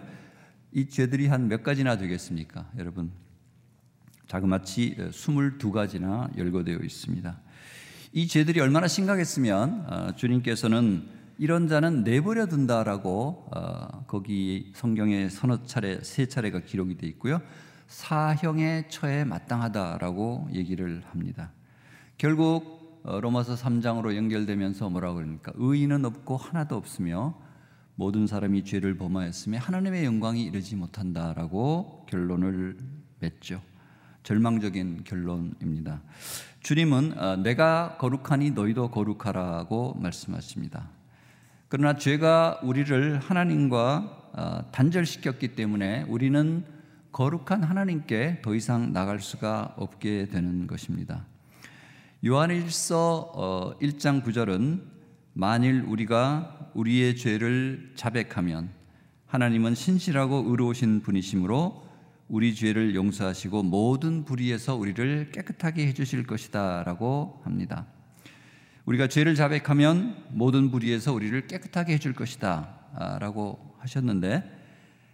이 0.71 0.88
죄들이 0.88 1.27
한 1.27 1.49
몇 1.49 1.64
가지나 1.64 1.99
되겠습니까, 1.99 2.71
여러분? 2.79 3.11
자그마치 4.29 4.95
22가지나 5.11 6.37
열거되어 6.38 6.79
있습니다. 6.85 7.46
이 8.17 8.27
죄들이 8.27 8.61
얼마나 8.61 8.89
심각했으면 8.89 9.85
어, 9.91 10.17
주님께서는 10.17 11.07
이런 11.37 11.69
자는 11.69 12.03
내버려 12.03 12.47
둔다라고 12.47 13.51
어, 13.55 14.05
거기 14.07 14.73
성경에 14.75 15.29
서너 15.29 15.65
차례 15.65 16.03
세 16.03 16.25
차례가 16.25 16.61
기록이 16.61 16.97
되어 16.97 17.11
있고요. 17.11 17.43
사형의 17.89 18.89
처에 18.89 19.25
마땅하다라고 19.25 20.49
얘기를 20.55 21.03
합니다. 21.11 21.53
결국 22.17 23.03
어, 23.05 23.21
로마서 23.21 23.55
3장으로 23.55 24.17
연결되면서 24.17 24.89
뭐라고 24.89 25.17
그러니까 25.17 25.53
의인은 25.55 26.07
없고 26.07 26.39
하나도 26.39 26.75
없으며 26.75 27.39
모든 27.97 28.27
사람이 28.27 28.65
죄를 28.65 28.97
범하였으며 28.97 29.59
하나님의 29.59 30.07
영광이 30.07 30.43
이르지 30.43 30.75
못한다라고 30.77 32.07
결론을 32.09 32.79
맺죠. 33.21 33.61
절망적인 34.27 35.05
결론입니다. 35.05 36.03
주님은 36.59 37.17
어, 37.17 37.37
내가 37.37 37.97
거룩하니 37.97 38.51
너희도 38.51 38.91
거룩하라고 38.91 39.95
말씀하십니다. 40.01 40.89
그러나 41.69 41.97
죄가 41.97 42.59
우리를 42.65 43.21
하나님과 43.21 44.31
어, 44.33 44.71
단절시켰기 44.73 45.55
때문에 45.55 46.07
우리는 46.09 46.65
거룩한 47.12 47.62
하나님께 47.62 48.41
더 48.43 48.57
이상 48.57 48.93
나갈 48.93 49.21
수가 49.21 49.75
없게 49.77 50.27
되는 50.27 50.67
것입니다. 50.67 51.25
요한일서 52.27 53.77
1장 53.81 54.19
어, 54.19 54.23
9절은 54.25 54.83
만일 55.35 55.85
우리가 55.87 56.73
우리의 56.75 57.15
죄를 57.15 57.93
자백하면 57.95 58.71
하나님은 59.27 59.77
신실하고 59.77 60.47
의로우신 60.49 61.03
분이시므로 61.03 61.86
우리 62.29 62.55
죄를 62.55 62.95
용서하시고 62.95 63.62
모든 63.62 64.25
불의에서 64.25 64.75
우리를 64.75 65.31
깨끗하게 65.33 65.87
해주실 65.87 66.27
것이다라고 66.27 67.41
합니다. 67.45 67.87
우리가 68.85 69.09
죄를 69.09 69.35
자백하면 69.35 70.25
모든 70.31 70.71
불의에서 70.71 71.12
우리를 71.12 71.47
깨끗하게 71.47 71.95
해줄 71.95 72.15
것이다라고 72.15 73.77
하셨는데 73.79 74.57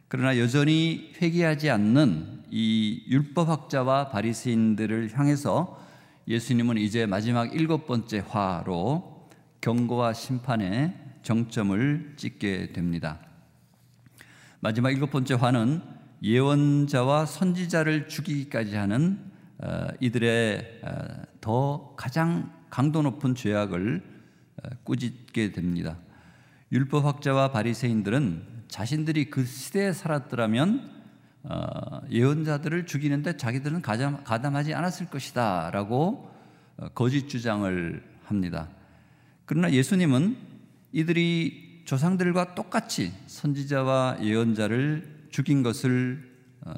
그러나 0.08 0.38
여전히 0.38 1.12
회개하지 1.20 1.70
않는 1.70 2.44
이 2.50 3.02
율법학자와 3.08 4.10
바리새인들을 4.10 5.10
향해서 5.14 5.80
예수님은 6.28 6.76
이제 6.78 7.06
마지막 7.06 7.54
일곱 7.54 7.86
번째 7.86 8.22
화로 8.28 9.28
경고와 9.60 10.12
심판의 10.12 10.94
정점을 11.22 12.14
찍게 12.16 12.72
됩니다. 12.72 13.20
마지막 14.60 14.90
일곱 14.90 15.10
번째 15.10 15.34
화는 15.34 15.91
예언자와 16.22 17.26
선지자를 17.26 18.08
죽이기까지 18.08 18.76
하는 18.76 19.18
어, 19.58 19.88
이들의 20.00 20.80
어, 20.82 21.22
더 21.40 21.94
가장 21.96 22.52
강도 22.70 23.02
높은 23.02 23.34
죄악을 23.34 24.02
어, 24.62 24.68
꾸짖게 24.84 25.52
됩니다. 25.52 25.98
율법학자와 26.70 27.50
바리새인들은 27.50 28.64
자신들이 28.68 29.30
그 29.30 29.44
시대에 29.44 29.92
살았더라면 29.92 31.02
예언자들을 32.10 32.86
죽이는데 32.86 33.36
자기들은 33.36 33.82
가담하지 33.82 34.72
않았을 34.72 35.10
것이다라고 35.10 36.30
거짓 36.94 37.28
주장을 37.28 38.02
합니다. 38.24 38.68
그러나 39.44 39.72
예수님은 39.72 40.36
이들이 40.92 41.82
조상들과 41.84 42.54
똑같이 42.54 43.12
선지자와 43.26 44.18
예언자를 44.22 45.21
죽인 45.32 45.62
것을 45.62 46.22
어, 46.60 46.74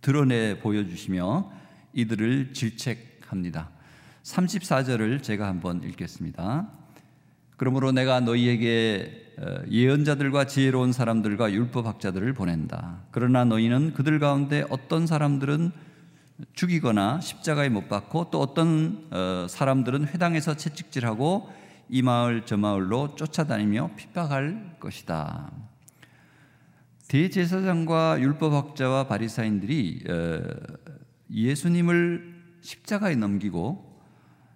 드러내 0.00 0.58
보여주시며 0.58 1.52
이들을 1.92 2.54
질책합니다. 2.54 3.70
34절을 4.24 5.22
제가 5.22 5.46
한번 5.46 5.82
읽겠습니다. 5.84 6.68
그러므로 7.56 7.92
내가 7.92 8.20
너희에게 8.20 9.34
어, 9.38 9.58
예언자들과 9.70 10.46
지혜로운 10.46 10.92
사람들과 10.92 11.52
율법학자들을 11.52 12.32
보낸다. 12.32 13.02
그러나 13.10 13.44
너희는 13.44 13.92
그들 13.92 14.18
가운데 14.18 14.64
어떤 14.70 15.06
사람들은 15.06 15.70
죽이거나 16.54 17.20
십자가에 17.20 17.68
못 17.68 17.90
박고 17.90 18.30
또 18.30 18.40
어떤 18.40 19.08
어, 19.10 19.46
사람들은 19.46 20.08
회당에서 20.08 20.56
채찍질하고 20.56 21.50
이 21.90 22.00
마을 22.00 22.46
저 22.46 22.56
마을로 22.56 23.14
쫓아다니며 23.16 23.90
핍박할 23.96 24.76
것이다. 24.80 25.69
대제사장과 27.10 28.20
율법학자와 28.20 29.08
바리사인들이 29.08 30.04
어, 30.08 30.40
예수님을 31.28 32.36
십자가에 32.60 33.16
넘기고 33.16 34.00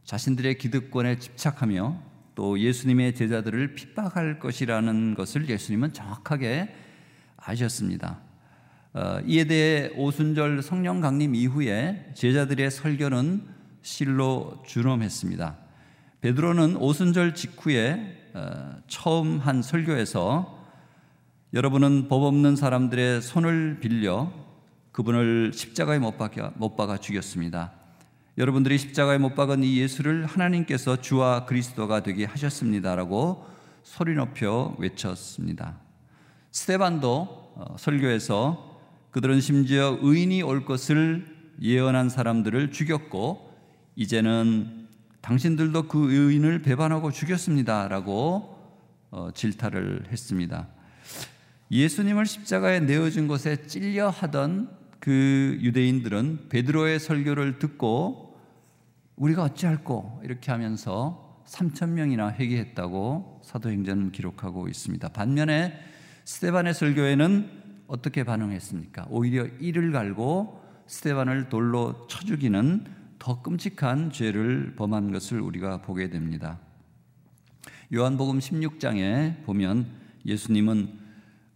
자신들의 0.05 0.59
기득권에 0.59 1.19
집착하며 1.19 2.01
또 2.37 2.61
예수님의 2.61 3.17
제자들을 3.17 3.75
핍박할 3.75 4.39
것이라는 4.39 5.15
것을 5.15 5.49
예수님은 5.49 5.95
정확하게 5.95 6.73
아셨습니다. 7.39 8.21
어, 8.93 9.19
이에 9.27 9.47
대해 9.47 9.91
오순절 9.97 10.63
성령 10.63 11.01
강림 11.01 11.35
이후에 11.35 12.13
제자들의 12.15 12.71
설교는 12.71 13.49
실로 13.83 14.63
준엄했습니다. 14.65 15.59
베드로는 16.21 16.77
오순절 16.77 17.35
직후에 17.35 18.31
어, 18.33 18.77
처음 18.87 19.41
한 19.41 19.61
설교에서 19.61 20.54
여러분은 21.55 22.09
법 22.09 22.25
없는 22.25 22.57
사람들의 22.57 23.23
손을 23.23 23.79
빌려 23.79 24.33
그분을 24.91 25.53
십자가에 25.55 26.01
못 26.01 26.19
박아, 26.19 26.51
못 26.57 26.75
박아 26.75 26.97
죽였습니다. 26.97 27.71
여러분들이 28.37 28.77
십자가에 28.77 29.19
못 29.19 29.37
박은 29.37 29.63
이 29.63 29.79
예수를 29.79 30.27
하나님께서 30.27 31.01
주와 31.01 31.47
그리스도가 31.47 32.03
되게 32.03 32.25
하셨습니다라고 32.25 33.47
소리 33.85 34.17
높여 34.17 34.75
외쳤습니다. 34.81 35.77
스테반도 36.51 37.53
어, 37.55 37.77
설교에서 37.79 38.81
그들은 39.13 39.41
심지어 39.41 39.97
의인이 40.03 40.43
올 40.43 40.65
것을 40.65 41.25
예언한 41.63 42.09
사람들을 42.09 42.73
죽였고 42.73 43.55
이제는 43.95 44.89
당신들도 45.21 45.87
그 45.87 46.13
의인을 46.13 46.63
배반하고 46.63 47.13
죽였습니다라고 47.13 48.59
어, 49.13 49.31
질타를 49.33 50.07
했습니다. 50.11 50.74
예수님을 51.71 52.27
십자가에 52.27 52.81
내어준 52.81 53.27
곳에 53.29 53.67
찔려 53.67 54.11
하던 54.11 54.71
그 55.01 55.59
유대인들은 55.61 56.49
베드로의 56.49 57.01
설교를 57.01 57.59
듣고 57.59 58.39
우리가 59.17 59.45
어찌할꼬 59.45 60.21
이렇게 60.25 60.51
하면서 60.51 61.43
3천 61.47 61.91
명이나 61.91 62.33
회개했다고 62.33 63.43
사도행전은 63.45 64.13
기록하고 64.13 64.69
있습니다. 64.69 65.09
반면에 65.11 65.79
스테반의 66.25 66.75
설교에는 66.75 67.51
어떻게 67.87 68.25
반응했습니까? 68.25 69.07
오히려 69.11 69.47
이를 69.61 69.93
갈고 69.93 70.63
스테반을 70.87 71.49
돌로 71.49 72.07
쳐 72.09 72.25
죽이는 72.25 72.87
더 73.19 73.43
끔찍한 73.43 74.11
죄를 74.11 74.75
범한 74.77 75.13
것을 75.13 75.41
우리가 75.41 75.83
보게 75.83 76.09
됩니다. 76.09 76.59
요한복음 77.93 78.39
16장에 78.39 79.45
보면 79.45 79.87
예수님은 80.27 81.04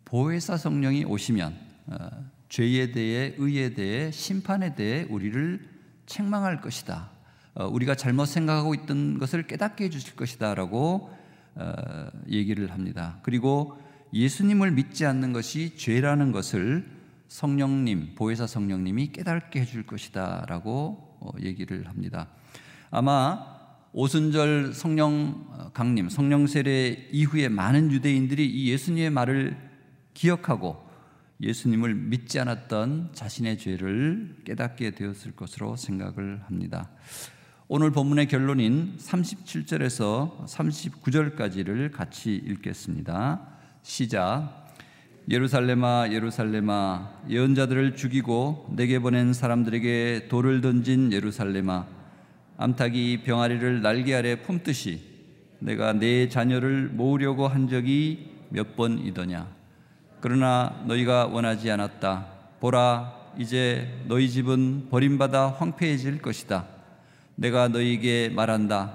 보혜사 0.09 0.57
성령이 0.57 1.05
오시면 1.05 1.55
어, 1.89 2.09
죄에 2.49 2.93
대해 2.93 3.35
의에 3.37 3.75
대해 3.75 4.11
심판에 4.11 4.75
대해 4.75 5.07
우리를 5.11 5.61
책망할 6.07 6.63
것이다. 6.63 7.11
어, 7.53 7.67
우리가 7.67 7.95
잘못 7.95 8.25
생각하고 8.25 8.75
있던 8.75 9.19
것을 9.19 9.47
깨닫게 9.47 9.85
해주실 9.85 10.17
것이다라고 10.17 11.11
어, 11.57 11.75
얘기를 12.31 12.71
합니다. 12.71 13.19
그리고 13.23 13.79
예수님을 14.15 14.71
믿지 14.71 15.05
않는 15.05 15.35
것이 15.35 15.77
죄라는 15.77 16.33
것을 16.33 16.89
성령님, 17.29 18.15
보혜사 18.15 18.47
성령님이 18.47 19.13
깨닫게 19.13 19.61
해줄 19.61 19.85
것이다라고 19.85 21.19
얘기를 21.43 21.87
합니다. 21.87 22.29
아마 22.91 23.45
오순절 23.93 24.73
성령 24.73 25.71
강림, 25.75 26.09
성령 26.09 26.47
세례 26.47 27.09
이후에 27.13 27.51
많은 27.51 27.93
유대인들이 27.93 28.47
이 28.47 28.71
예수님의 28.71 29.11
말을 29.11 29.68
기억하고 30.19 30.85
예수님을 31.41 31.95
믿지 31.95 32.41
않았던 32.41 33.11
자신의 33.13 33.57
죄를 33.59 34.35
깨닫게 34.45 34.91
되었을 34.91 35.37
것으로 35.37 35.77
생각을 35.77 36.43
합니다. 36.45 36.91
오늘 37.69 37.93
본문의 37.93 38.27
결론인 38.27 38.97
37절에서 38.99 40.47
39절까지를 40.47 41.93
같이 41.93 42.35
읽겠습니다. 42.35 43.47
시작. 43.83 44.67
예루살렘아 45.31 46.09
예루살렘아 46.11 47.13
예언자들을 47.29 47.95
죽이고 47.95 48.75
내게 48.75 48.99
보낸 48.99 49.33
사람들에게 49.33 50.27
돌을 50.29 50.63
던진 50.63 51.13
예루살렘아 51.13 51.87
암탉이 52.57 53.23
병아리를 53.23 53.83
날개 53.83 54.15
아래 54.15 54.43
품듯이 54.43 55.01
내가 55.61 55.93
내 55.93 56.29
자녀를 56.29 56.89
모으려고 56.89 57.47
한 57.47 57.69
적이 57.69 58.33
몇 58.49 58.75
번이더냐 58.75 59.58
그러나 60.21 60.83
너희가 60.87 61.27
원하지 61.27 61.71
않았다. 61.71 62.27
보라, 62.61 63.15
이제 63.39 64.03
너희 64.09 64.29
집은 64.29 64.89
버림받아 64.91 65.51
황폐해질 65.51 66.21
것이다. 66.21 66.67
내가 67.37 67.69
너희에게 67.69 68.31
말한다. 68.31 68.95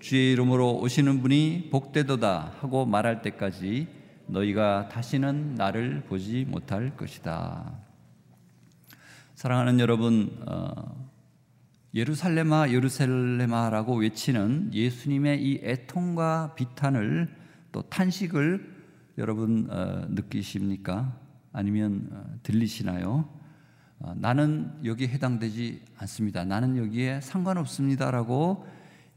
주의 0.00 0.32
이름으로 0.32 0.78
오시는 0.78 1.20
분이 1.20 1.68
복되도다 1.70 2.54
하고 2.60 2.86
말할 2.86 3.20
때까지 3.20 3.86
너희가 4.26 4.88
다시는 4.88 5.56
나를 5.56 6.04
보지 6.08 6.46
못할 6.48 6.96
것이다. 6.96 7.70
사랑하는 9.34 9.78
여러분, 9.78 10.30
어, 10.46 11.10
예루살렘아 11.94 12.70
예루살렘아라고 12.70 13.96
외치는 13.96 14.70
예수님의 14.72 15.42
이 15.42 15.60
애통과 15.62 16.54
비탄을 16.54 17.28
또 17.72 17.82
탄식을 17.82 18.71
여러분 19.18 19.66
어, 19.68 20.06
느끼십니까? 20.08 21.14
아니면 21.52 22.08
어, 22.12 22.24
들리시나요? 22.42 23.28
어, 23.98 24.14
나는 24.16 24.72
여기에 24.84 25.08
해당되지 25.08 25.82
않습니다. 25.98 26.44
나는 26.44 26.78
여기에 26.78 27.20
상관없습니다라고 27.20 28.66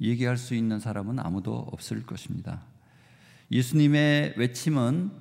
얘기할 0.01 0.35
수 0.35 0.53
있는 0.53 0.81
사람은 0.81 1.19
아무도 1.19 1.55
없을 1.71 2.05
것입니다. 2.05 2.63
예수님의 3.51 4.33
외침은 4.35 5.11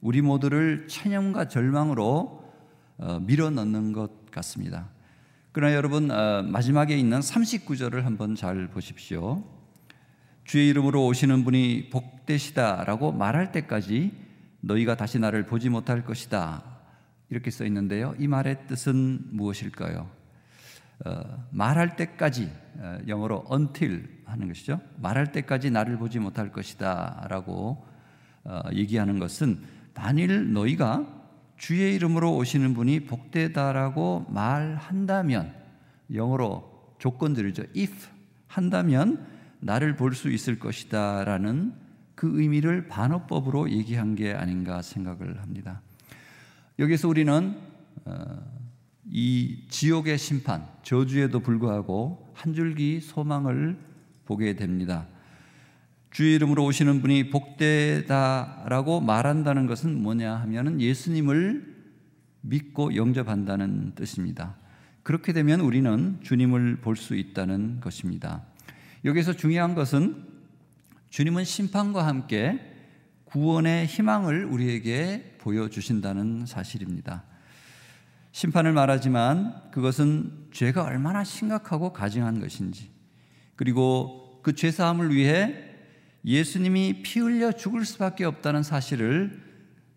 우리 0.00 0.20
모두를 0.20 0.88
찬양과 0.88 1.46
절망으로 1.48 2.42
밀어 3.22 3.50
넣는 3.50 3.92
것 3.92 4.30
같습니다. 4.32 4.88
그러나 5.52 5.74
여러분 5.74 6.08
마지막에 6.08 6.96
있는 6.96 7.20
39절을 7.20 8.02
한번 8.02 8.34
잘 8.34 8.68
보십시오. 8.68 9.44
주의 10.44 10.68
이름으로 10.68 11.06
오시는 11.06 11.44
분이 11.44 11.90
복되시다라고 11.90 13.12
말할 13.12 13.52
때까지 13.52 14.23
너희가 14.66 14.96
다시 14.96 15.18
나를 15.18 15.46
보지 15.46 15.68
못할 15.68 16.04
것이다. 16.04 16.62
이렇게 17.30 17.50
써 17.50 17.64
있는데요. 17.64 18.14
이 18.18 18.28
말의 18.28 18.66
뜻은 18.66 19.28
무엇일까요? 19.30 20.08
어, 21.04 21.46
말할 21.50 21.96
때까지 21.96 22.50
어, 22.76 22.98
영어로 23.08 23.44
until 23.50 24.08
하는 24.24 24.48
것이죠. 24.48 24.80
말할 24.98 25.32
때까지 25.32 25.70
나를 25.70 25.98
보지 25.98 26.18
못할 26.18 26.52
것이다라고 26.52 27.86
어, 28.44 28.60
얘기하는 28.72 29.18
것은 29.18 29.60
만일 29.94 30.52
너희가 30.52 31.06
주의 31.56 31.94
이름으로 31.94 32.36
오시는 32.36 32.74
분이 32.74 33.06
복되다라고 33.06 34.26
말한다면 34.28 35.54
영어로 36.12 36.94
조건들이죠. 36.98 37.64
if 37.76 37.92
한다면 38.46 39.26
나를 39.60 39.96
볼 39.96 40.14
수 40.14 40.30
있을 40.30 40.58
것이다라는 40.58 41.83
그 42.14 42.40
의미를 42.40 42.88
반어법으로 42.88 43.70
얘기한 43.70 44.14
게 44.14 44.32
아닌가 44.32 44.82
생각을 44.82 45.40
합니다. 45.40 45.82
여기서 46.78 47.08
우리는 47.08 47.56
어, 48.04 48.54
이 49.10 49.64
지옥의 49.68 50.18
심판, 50.18 50.66
저주에도 50.82 51.40
불구하고 51.40 52.32
한 52.34 52.54
줄기 52.54 53.00
소망을 53.00 53.78
보게 54.24 54.56
됩니다. 54.56 55.06
주의 56.10 56.34
이름으로 56.36 56.64
오시는 56.64 57.00
분이 57.00 57.30
복되다라고 57.30 59.00
말한다는 59.00 59.66
것은 59.66 60.02
뭐냐 60.02 60.36
하면은 60.36 60.80
예수님을 60.80 61.74
믿고 62.42 62.94
영접한다는 62.94 63.94
뜻입니다. 63.94 64.56
그렇게 65.02 65.32
되면 65.32 65.60
우리는 65.60 66.18
주님을 66.22 66.76
볼 66.76 66.96
수 66.96 67.16
있다는 67.16 67.80
것입니다. 67.80 68.42
여기서 69.04 69.32
중요한 69.34 69.74
것은 69.74 70.33
주님은 71.14 71.44
심판과 71.44 72.04
함께 72.04 72.58
구원의 73.26 73.86
희망을 73.86 74.46
우리에게 74.46 75.36
보여주신다는 75.38 76.44
사실입니다. 76.44 77.22
심판을 78.32 78.72
말하지만 78.72 79.70
그것은 79.70 80.48
죄가 80.50 80.82
얼마나 80.82 81.22
심각하고 81.22 81.92
가증한 81.92 82.40
것인지, 82.40 82.90
그리고 83.54 84.40
그 84.42 84.56
죄사함을 84.56 85.14
위해 85.14 85.54
예수님이 86.24 87.02
피 87.04 87.20
흘려 87.20 87.52
죽을 87.52 87.84
수밖에 87.84 88.24
없다는 88.24 88.64
사실을 88.64 89.40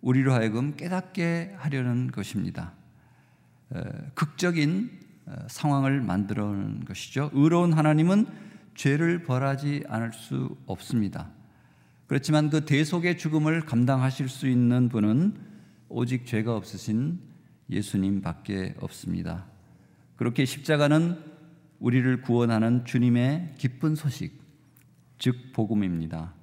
우리로 0.01 0.33
하여금 0.33 0.75
깨닫게 0.75 1.55
하려는 1.57 2.11
것입니다. 2.11 2.73
극적인 4.13 4.91
어, 5.25 5.35
상황을 5.47 5.99
만들어 5.99 6.55
것이죠. 6.85 7.31
의로운 7.33 7.73
하나님은 7.73 8.46
죄를 8.77 9.23
벌하지 9.23 9.83
않을 9.89 10.13
수 10.13 10.55
없습니다. 10.67 11.29
그렇지만 12.05 12.49
그 12.49 12.63
대속의 12.63 13.17
죽음을 13.17 13.61
감당하실 13.61 14.29
수 14.29 14.47
있는 14.47 14.87
분은 14.87 15.35
오직 15.89 16.25
죄가 16.25 16.55
없으신 16.55 17.19
예수님밖에 17.69 18.75
없습니다. 18.79 19.45
그렇게 20.15 20.45
십자가는 20.45 21.17
우리를 21.79 22.21
구원하는 22.21 22.85
주님의 22.85 23.55
기쁜 23.57 23.95
소식, 23.95 24.39
즉 25.17 25.53
복음입니다. 25.53 26.33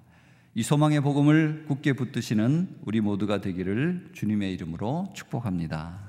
이 0.57 0.63
소망의 0.63 1.01
복음을 1.01 1.65
굳게 1.69 1.95
붙드시는 1.95 2.81
우리 2.85 3.01
모두가 3.01 3.41
되기를 3.41 4.11
주님의 4.13 4.53
이름으로 4.55 5.13
축복합니다. 5.15 6.01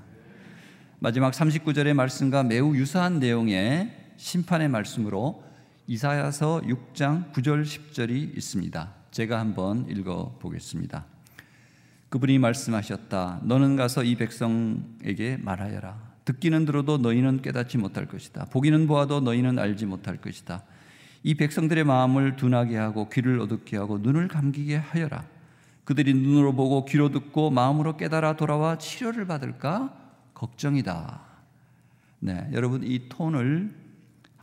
마지막 0.99 1.33
39절의 1.33 1.93
말씀과 1.93 2.43
매우 2.43 2.75
유사한 2.75 3.19
내용의 3.19 4.13
심판의 4.17 4.69
말씀으로 4.69 5.45
이사야서 5.87 6.61
6장 6.65 7.31
9절 7.31 7.63
10절이 7.63 8.35
있습니다. 8.37 8.93
제가 9.11 9.39
한번 9.39 9.87
읽어 9.87 10.35
보겠습니다. 10.39 11.05
그분이 12.09 12.39
말씀하셨다. 12.39 13.41
너는 13.43 13.75
가서 13.75 14.03
이 14.03 14.15
백성에게 14.15 15.37
말하여라. 15.41 16.15
듣기는 16.25 16.65
들어도 16.65 16.97
너희는 16.97 17.43
깨닫지 17.43 17.77
못할 17.77 18.07
것이다. 18.07 18.45
보기는 18.45 18.87
보아도 18.87 19.19
너희는 19.19 19.59
알지 19.59 19.85
못할 19.85 20.17
것이다. 20.17 20.63
이 21.21 21.35
백성들의 21.35 21.83
마음을 21.83 22.35
둔하게 22.35 22.77
하고 22.77 23.07
귀를 23.09 23.39
어둡게 23.39 23.77
하고 23.77 23.99
눈을 23.99 24.27
감기게 24.27 24.77
하여라. 24.77 25.23
그들이 25.83 26.15
눈으로 26.15 26.53
보고 26.53 26.83
귀로 26.85 27.11
듣고 27.11 27.51
마음으로 27.51 27.95
깨달아 27.95 28.37
돌아와 28.37 28.79
치료를 28.79 29.27
받을까 29.27 29.95
걱정이다. 30.33 31.21
네, 32.21 32.49
여러분 32.53 32.83
이 32.83 33.07
톤을 33.07 33.84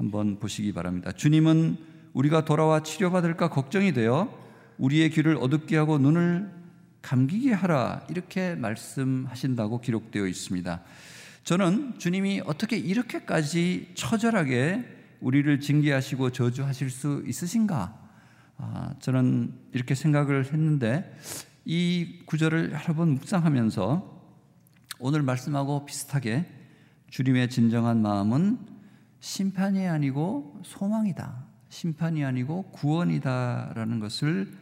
한번 0.03 0.41
보시기 0.41 0.73
바랍니다. 0.73 1.13
주님은 1.13 1.77
우리가 2.13 2.45
돌아와 2.45 2.83
치료받을까 2.83 3.51
걱정이 3.51 3.93
되어 3.93 4.37
우리의 4.79 5.11
귀를 5.11 5.37
어둡게 5.37 5.77
하고 5.77 5.97
눈을 5.97 6.51
감기게 7.03 7.53
하라 7.53 8.05
이렇게 8.11 8.57
말씀하신다고 8.57 9.81
기록되어 9.81 10.27
있습니다. 10.27 10.83
저는 11.45 12.01
주님이 12.01 12.43
어떻게 12.45 12.77
이렇게까지 12.79 13.93
처절하게 13.95 14.85
우리를 15.21 15.61
징계하시고 15.61 16.31
저주하실 16.31 16.91
수 16.91 17.23
있으신가? 17.25 17.97
아, 18.59 18.95
저는 18.99 19.53
이렇게 19.73 19.95
생각을 19.95 20.47
했는데 20.47 21.17
이 21.65 22.23
구절을 22.27 22.73
여러 22.73 22.95
번 22.95 23.11
묵상하면서 23.11 24.21
오늘 24.99 25.23
말씀하고 25.23 25.87
비슷하게 25.87 26.47
주님의 27.09 27.51
진정한 27.51 28.03
마음은 28.03 28.72
심판이 29.23 29.87
아니고 29.87 30.61
소망이다. 30.65 31.45
심판이 31.69 32.25
아니고 32.25 32.65
구원이다라는 32.73 34.01
것을 34.01 34.53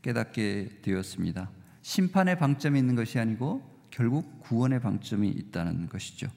깨닫게 0.00 0.78
되었습니다. 0.82 1.50
심판의 1.82 2.38
방점이 2.38 2.78
있는 2.78 2.94
것이 2.94 3.18
아니고 3.18 3.68
결국 3.90 4.38
구원의 4.38 4.80
방점이 4.80 5.28
있다는 5.28 5.88
것이죠. 5.88 6.28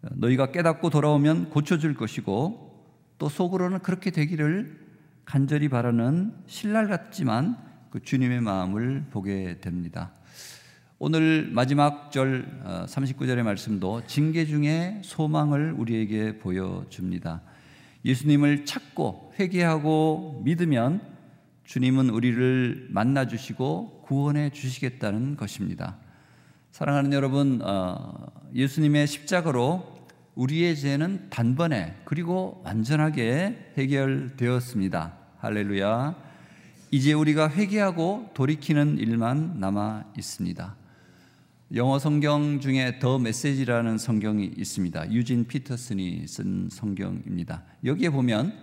너희가 0.00 0.50
깨닫고 0.50 0.90
돌아오면 0.90 1.50
고쳐줄 1.50 1.94
것이고 1.94 2.92
또 3.18 3.28
속으로는 3.28 3.78
그렇게 3.78 4.10
되기를 4.10 4.84
간절히 5.24 5.68
바라는 5.68 6.34
신랄 6.48 6.88
같지만 6.88 7.56
그 7.90 8.02
주님의 8.02 8.40
마음을 8.40 9.06
보게 9.10 9.60
됩니다. 9.60 10.10
오늘 11.00 11.48
마지막 11.52 12.10
절 12.10 12.60
39절의 12.88 13.38
어, 13.38 13.44
말씀도 13.44 14.02
징계 14.08 14.44
중에 14.44 15.00
소망을 15.04 15.72
우리에게 15.78 16.40
보여줍니다. 16.40 17.40
예수님을 18.04 18.64
찾고 18.64 19.32
회개하고 19.38 20.42
믿으면 20.44 21.00
주님은 21.62 22.10
우리를 22.10 22.88
만나 22.90 23.28
주시고 23.28 24.02
구원해 24.06 24.50
주시겠다는 24.50 25.36
것입니다. 25.36 25.98
사랑하는 26.72 27.12
여러분, 27.12 27.60
어, 27.62 28.26
예수님의 28.56 29.06
십자가로 29.06 29.98
우리의 30.34 30.74
죄는 30.74 31.28
단번에 31.30 31.94
그리고 32.06 32.60
완전하게 32.64 33.72
해결되었습니다. 33.76 35.16
할렐루야. 35.38 36.16
이제 36.90 37.12
우리가 37.12 37.50
회개하고 37.50 38.30
돌이키는 38.34 38.98
일만 38.98 39.60
남아 39.60 40.06
있습니다. 40.18 40.77
영어 41.74 41.98
성경 41.98 42.60
중에 42.60 42.98
더 42.98 43.18
메시지라는 43.18 43.98
성경이 43.98 44.52
있습니다. 44.56 45.12
유진 45.12 45.46
피터슨이 45.46 46.26
쓴 46.26 46.70
성경입니다. 46.70 47.62
여기에 47.84 48.08
보면 48.08 48.54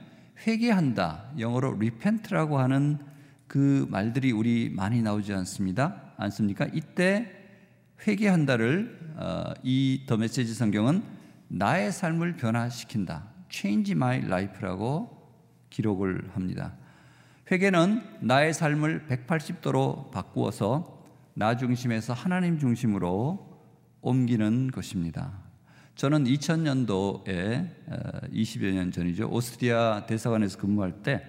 회개한다, 0.47 1.33
영어로 1.37 1.75
repent라고 1.75 2.57
하는 2.57 2.97
그 3.45 3.85
말들이 3.91 4.31
우리 4.31 4.71
많이 4.73 5.03
나오지 5.03 5.33
않습니다. 5.33 6.13
않습니까? 6.17 6.65
이때 6.73 7.31
회개한다를 8.07 9.13
어, 9.17 9.53
이더 9.61 10.17
메시지 10.17 10.55
성경은 10.55 11.03
나의 11.47 11.91
삶을 11.91 12.37
변화시킨다. 12.37 13.29
change 13.49 13.91
my 13.91 14.17
life라고 14.23 15.15
기록을 15.69 16.31
합니다. 16.33 16.73
회개는 17.51 18.01
나의 18.21 18.51
삶을 18.51 19.05
180도로 19.07 20.09
바꾸어서 20.09 20.94
나 21.37 21.57
중심에서 21.57 22.13
하나님 22.13 22.57
중심으로 22.57 23.59
옮기는 23.99 24.71
것입니다. 24.71 25.33
저는 25.95 26.23
2000년도에 26.23 28.31
20여 28.31 28.73
년 28.73 28.89
전이죠. 28.89 29.27
오스트리아 29.27 30.05
대사관에서 30.05 30.57
근무할 30.57 31.03
때 31.03 31.25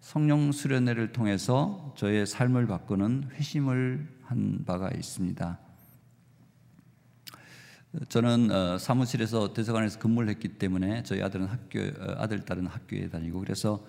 성령 0.00 0.52
수련회를 0.52 1.10
통해서 1.10 1.92
저의 1.96 2.24
삶을 2.24 2.68
바꾸는 2.68 3.30
회심을 3.32 4.06
한 4.22 4.64
바가 4.64 4.92
있습니다. 4.94 5.58
저는 8.08 8.50
어, 8.52 8.78
사무실에서 8.78 9.54
대사관에서 9.54 9.98
근무를 9.98 10.28
했기 10.28 10.50
때문에 10.50 11.02
저희 11.02 11.20
아들은 11.20 11.46
학교 11.46 11.80
어, 11.80 12.14
아들 12.18 12.44
딸은 12.44 12.68
학교에 12.68 13.08
다니고 13.08 13.40
그래서 13.40 13.84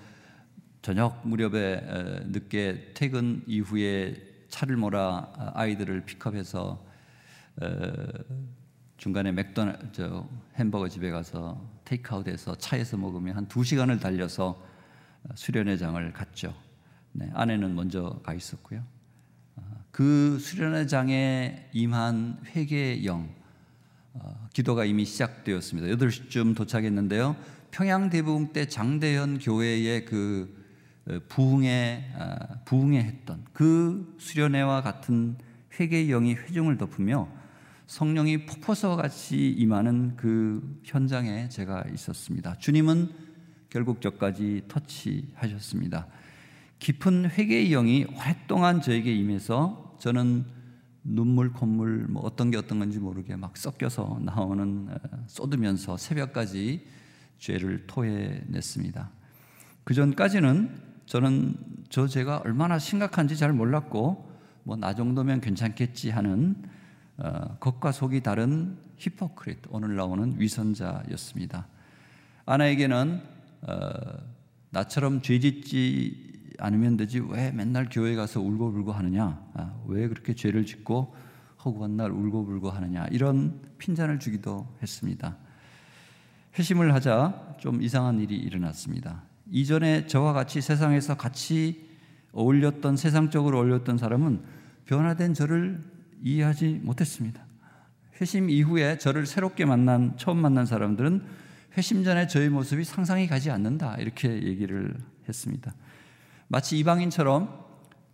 저녁 0.82 1.28
무렵에 1.28 2.24
늦게 2.26 2.94
퇴근 2.96 3.44
이후에 3.46 4.29
차를 4.50 4.78
몰아 4.78 5.52
아이들을 5.54 6.06
픽업해서 6.06 6.84
중간에 8.98 9.32
맥도날 9.32 9.80
저 9.94 10.28
햄버거 10.56 10.90
집에 10.90 11.10
가서 11.10 11.66
테이크아웃해서 11.86 12.56
차에서 12.56 12.98
먹으면 12.98 13.36
한 13.36 13.48
두 13.48 13.64
시간을 13.64 14.00
달려서 14.00 14.62
수련회장을 15.36 16.14
갔죠. 16.14 16.54
네, 17.12 17.30
아내는 17.34 17.76
먼저 17.76 18.20
가 18.24 18.34
있었고요. 18.34 18.84
아, 19.56 19.62
그 19.92 20.38
수련회장에 20.40 21.70
임한 21.74 22.42
회개의 22.56 23.06
영, 23.06 23.30
어, 24.14 24.48
기도가 24.54 24.86
이미 24.86 25.06
시작되었습니다. 25.06 25.88
8시쯤 25.96 26.56
도착했는데요. 26.56 27.36
평양 27.72 28.10
대부흥 28.10 28.54
때 28.54 28.68
장대현 28.68 29.40
교회의 29.40 30.06
그 30.06 30.59
부흥에 31.28 32.14
아, 32.18 32.38
부흥에 32.66 33.02
했던 33.02 33.44
그 33.54 34.16
수련회와 34.20 34.82
같은 34.82 35.38
회개의 35.80 36.08
영이 36.08 36.36
회중을 36.36 36.78
덮으며 36.78 37.28
성령이 37.88 38.46
폭포서 38.46 38.96
같이 38.96 39.50
임하는 39.50 40.16
그 40.16 40.80
현장에 40.84 41.50
제가 41.50 41.86
있었습니다. 41.94 42.56
주님은 42.60 43.10
결국 43.70 44.02
저까지 44.02 44.64
터치하셨습니다. 44.68 46.08
깊은 46.78 47.32
회개의 47.32 47.70
영이 47.70 48.06
오랫동안 48.16 48.82
저에게 48.82 49.14
임해서 49.14 49.98
저는 50.00 50.46
눈물, 51.04 51.52
콧물 51.52 52.08
뭐 52.08 52.24
어떤 52.24 52.52
게 52.52 52.58
어떤 52.58 52.80
건지 52.80 53.00
모르게 53.00 53.36
막 53.36 53.58
섞여서 53.58 54.20
나오는 54.22 54.90
쏟으면서 55.28 55.98
새벽까지 55.98 56.86
죄를 57.40 57.88
토해냈습니다. 57.88 59.10
그 59.84 59.94
전까지는 59.94 60.89
저는 61.10 61.56
저 61.90 62.08
죄가 62.08 62.44
얼마나 62.46 62.78
심각한지 62.78 63.36
잘 63.36 63.52
몰랐고 63.52 64.30
뭐 64.64 64.78
나 64.78 64.94
정도면 64.94 65.42
괜찮겠지 65.42 66.12
하는 66.12 66.56
어, 67.18 67.58
겉과 67.60 67.92
속이 67.92 68.22
다른 68.22 68.78
히포크릿 68.98 69.58
오늘 69.70 69.96
나오는 69.96 70.40
위선자였습니다. 70.40 71.68
아나에게는 72.46 73.22
어, 73.64 73.90
나처럼 74.70 75.24
죄짓지 75.24 76.54
않으면 76.60 76.96
되지 76.96 77.22
왜 77.28 77.52
맨날 77.54 77.88
교회 77.92 78.14
가서 78.14 78.40
울고불고 78.40 78.92
하느냐? 78.92 79.44
아, 79.56 79.74
왜 79.88 80.08
그렇게 80.08 80.36
죄를 80.36 80.68
짓고 80.68 81.16
허구한 81.66 81.98
날 81.98 82.12
울고불고 82.12 82.70
하느냐? 82.70 83.08
이런 83.10 83.60
핀잔을 83.80 84.20
주기도 84.20 84.68
했습니다. 84.84 85.38
회심을 86.60 86.94
하자 86.94 87.56
좀 87.60 87.82
이상한 87.82 88.20
일이 88.20 88.36
일어났습니다. 88.36 89.24
이전에 89.52 90.08
저와 90.08 90.34
같이 90.34 90.62
세상에서 90.62 91.18
같이 91.18 91.90
어울렸던 92.32 92.98
세상적으로 92.98 93.58
어울렸던 93.60 93.98
사람은 93.98 94.42
변화된 94.86 95.34
저를 95.34 95.82
이해하지 96.24 96.82
못했습니다. 96.84 97.46
회심 98.22 98.50
이후에 98.50 98.98
저를 98.98 99.26
새롭게 99.26 99.66
만난 99.66 100.18
처음 100.18 100.38
만난 100.40 100.66
사람들은 100.66 101.24
회심 101.78 102.04
전에 102.04 102.28
저의 102.28 102.50
모습이 102.50 102.84
상상이 102.84 103.28
가지 103.28 103.50
않는다 103.50 103.96
이렇게 103.98 104.30
얘기를 104.44 104.96
했습니다. 105.28 105.74
마치 106.48 106.78
이방인처럼 106.80 107.68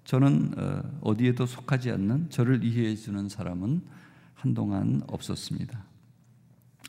저는 0.04 0.54
어, 0.58 0.82
어디에도 1.02 1.46
속하지 1.46 1.90
않는 1.92 2.30
저를 2.30 2.64
이해해 2.64 2.96
주는 2.96 3.28
사람은 3.28 3.82
한동안 4.36 5.02
없었습니다. 5.08 5.84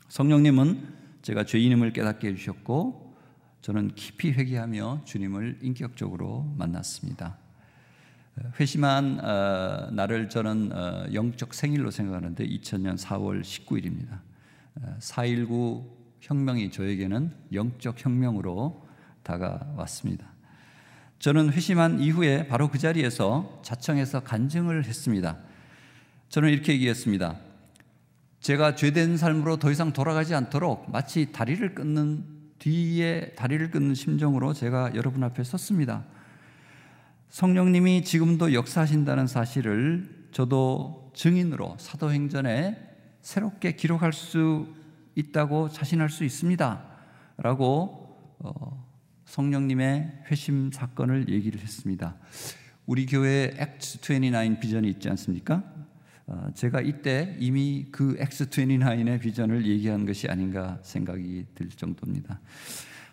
성령님은 0.09 0.95
제가 1.23 1.45
죄인임을 1.45 1.93
깨닫게 1.93 2.27
해주셨고 2.27 3.06
저는 3.61 3.95
깊이 3.95 4.31
회개하며 4.31 5.01
주님을 5.05 5.59
인격적으로 5.61 6.53
만났습니다. 6.57 7.37
회심한 8.59 9.19
어, 9.23 9.89
날을 9.91 10.29
저는 10.29 10.71
어, 10.71 11.05
영적 11.13 11.53
생일로 11.53 11.89
생각하는데 11.91 12.45
2000년 12.45 12.97
4월 12.97 13.41
19일입니다. 13.41 14.19
4.19 14.99 15.85
혁명이 16.21 16.71
저에게는 16.71 17.33
영적 17.53 18.03
혁명으로 18.03 18.85
다가왔습니다. 19.23 20.27
저는 21.19 21.51
회심한 21.51 21.99
이후에 21.99 22.47
바로 22.47 22.69
그 22.69 22.77
자리에서 22.77 23.61
자청해서 23.63 24.21
간증을 24.21 24.85
했습니다. 24.85 25.37
저는 26.29 26.49
이렇게 26.49 26.73
얘기했습니다. 26.73 27.37
제가 28.39 28.75
죄된 28.75 29.17
삶으로 29.17 29.57
더 29.57 29.71
이상 29.71 29.93
돌아가지 29.93 30.35
않도록 30.35 30.91
마치 30.91 31.31
다리를 31.31 31.73
끊는 31.73 32.36
뒤에 32.59 33.33
다리를 33.35 33.69
끊는 33.71 33.95
심정으로 33.95 34.53
제가 34.53 34.91
여러분 34.95 35.23
앞에 35.23 35.43
섰습니다. 35.43 36.05
성령님이 37.29 38.03
지금도 38.03 38.53
역사하신다는 38.53 39.27
사실을 39.27 40.27
저도 40.31 41.11
증인으로 41.13 41.75
사도행전에 41.79 42.77
새롭게 43.21 43.75
기록할 43.75 44.13
수 44.13 44.67
있다고 45.15 45.69
자신할 45.69 46.09
수 46.09 46.23
있습니다. 46.23 46.83
라고 47.37 48.35
어, 48.39 48.85
성령님의 49.25 50.23
회심 50.31 50.71
사건을 50.71 51.29
얘기를 51.29 51.59
했습니다. 51.59 52.15
우리 52.85 53.05
교회 53.05 53.51
X29 53.57 54.59
비전이 54.59 54.89
있지 54.89 55.09
않습니까? 55.09 55.63
어, 56.27 56.49
제가 56.53 56.81
이때 56.81 57.35
이미 57.39 57.87
그 57.91 58.17
X29의 58.17 59.19
비전을 59.21 59.65
얘기한 59.65 60.05
것이 60.05 60.27
아닌가 60.27 60.77
생각이 60.81 61.45
들 61.55 61.69
정도입니다. 61.69 62.41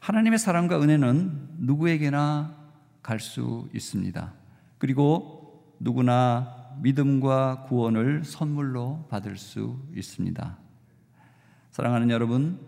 하나님의 0.00 0.38
사랑과 0.38 0.80
은혜는 0.82 1.48
누구에게나 1.58 2.56
갈 3.02 3.20
수 3.20 3.68
있습니다. 3.72 4.34
그리고 4.78 5.74
누구나 5.78 6.74
믿음과 6.82 7.66
구원을 7.68 8.24
선물로 8.24 9.06
받을 9.08 9.36
수 9.36 9.78
있습니다. 9.94 10.58
사랑하는 11.70 12.10
여러분, 12.10 12.58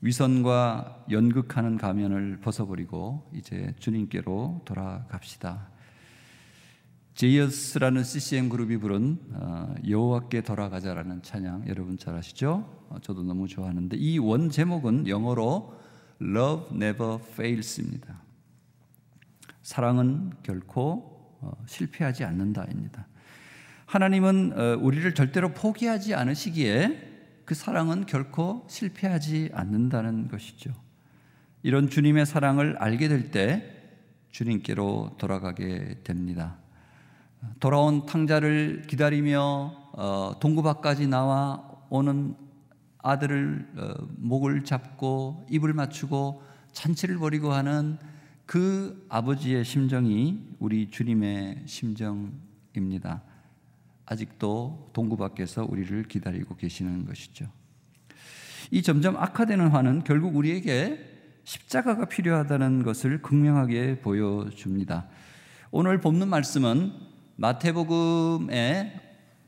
위선과 0.00 1.04
연극하는 1.10 1.76
가면을 1.76 2.40
벗어버리고 2.40 3.30
이제 3.34 3.74
주님께로 3.78 4.62
돌아갑시다. 4.64 5.69
제이어스라는 7.20 8.02
CCM 8.02 8.48
그룹이 8.48 8.78
부른 8.78 9.18
어, 9.34 9.74
여호와께 9.86 10.40
돌아가자라는 10.40 11.22
찬양 11.22 11.68
여러분 11.68 11.98
잘 11.98 12.14
아시죠? 12.14 12.86
어, 12.88 12.96
저도 13.02 13.24
너무 13.24 13.46
좋아하는데 13.46 13.94
이 13.98 14.16
원 14.16 14.48
제목은 14.48 15.06
영어로 15.06 15.78
Love 16.22 16.74
Never 16.74 17.18
Fails입니다. 17.22 18.22
사랑은 19.60 20.30
결코 20.42 21.36
어, 21.42 21.52
실패하지 21.66 22.24
않는다입니다. 22.24 23.06
하나님은 23.84 24.78
우리를 24.80 25.14
절대로 25.14 25.52
포기하지 25.52 26.14
않으시기에 26.14 27.42
그 27.44 27.54
사랑은 27.54 28.06
결코 28.06 28.64
실패하지 28.66 29.50
않는다는 29.52 30.28
것이죠. 30.28 30.72
이런 31.62 31.90
주님의 31.90 32.24
사랑을 32.24 32.78
알게 32.78 33.08
될 33.08 33.30
때 33.30 33.76
주님께로 34.30 35.16
돌아가게 35.18 35.98
됩니다. 36.02 36.59
돌아온 37.58 38.06
탕자를 38.06 38.84
기다리며 38.86 39.90
어, 39.92 40.32
동구 40.40 40.62
밖까지 40.62 41.06
나와 41.06 41.62
오는 41.88 42.34
아들을 42.98 43.72
어, 43.76 43.94
목을 44.18 44.64
잡고 44.64 45.46
입을 45.50 45.72
맞추고 45.72 46.42
잔치를 46.72 47.18
벌이고 47.18 47.52
하는 47.52 47.98
그 48.46 49.06
아버지의 49.08 49.64
심정이 49.64 50.40
우리 50.58 50.90
주님의 50.90 51.62
심정입니다. 51.66 53.22
아직도 54.06 54.90
동구 54.92 55.16
밖에서 55.16 55.64
우리를 55.68 56.02
기다리고 56.04 56.56
계시는 56.56 57.06
것이죠. 57.06 57.46
이 58.70 58.82
점점 58.82 59.16
악화되는 59.16 59.68
화는 59.68 60.04
결국 60.04 60.36
우리에게 60.36 60.98
십자가가 61.44 62.06
필요하다는 62.06 62.82
것을 62.82 63.22
극명하게 63.22 64.00
보여줍니다. 64.00 65.06
오늘 65.70 66.00
본문 66.00 66.28
말씀은 66.28 67.09
마태복음의 67.40 69.00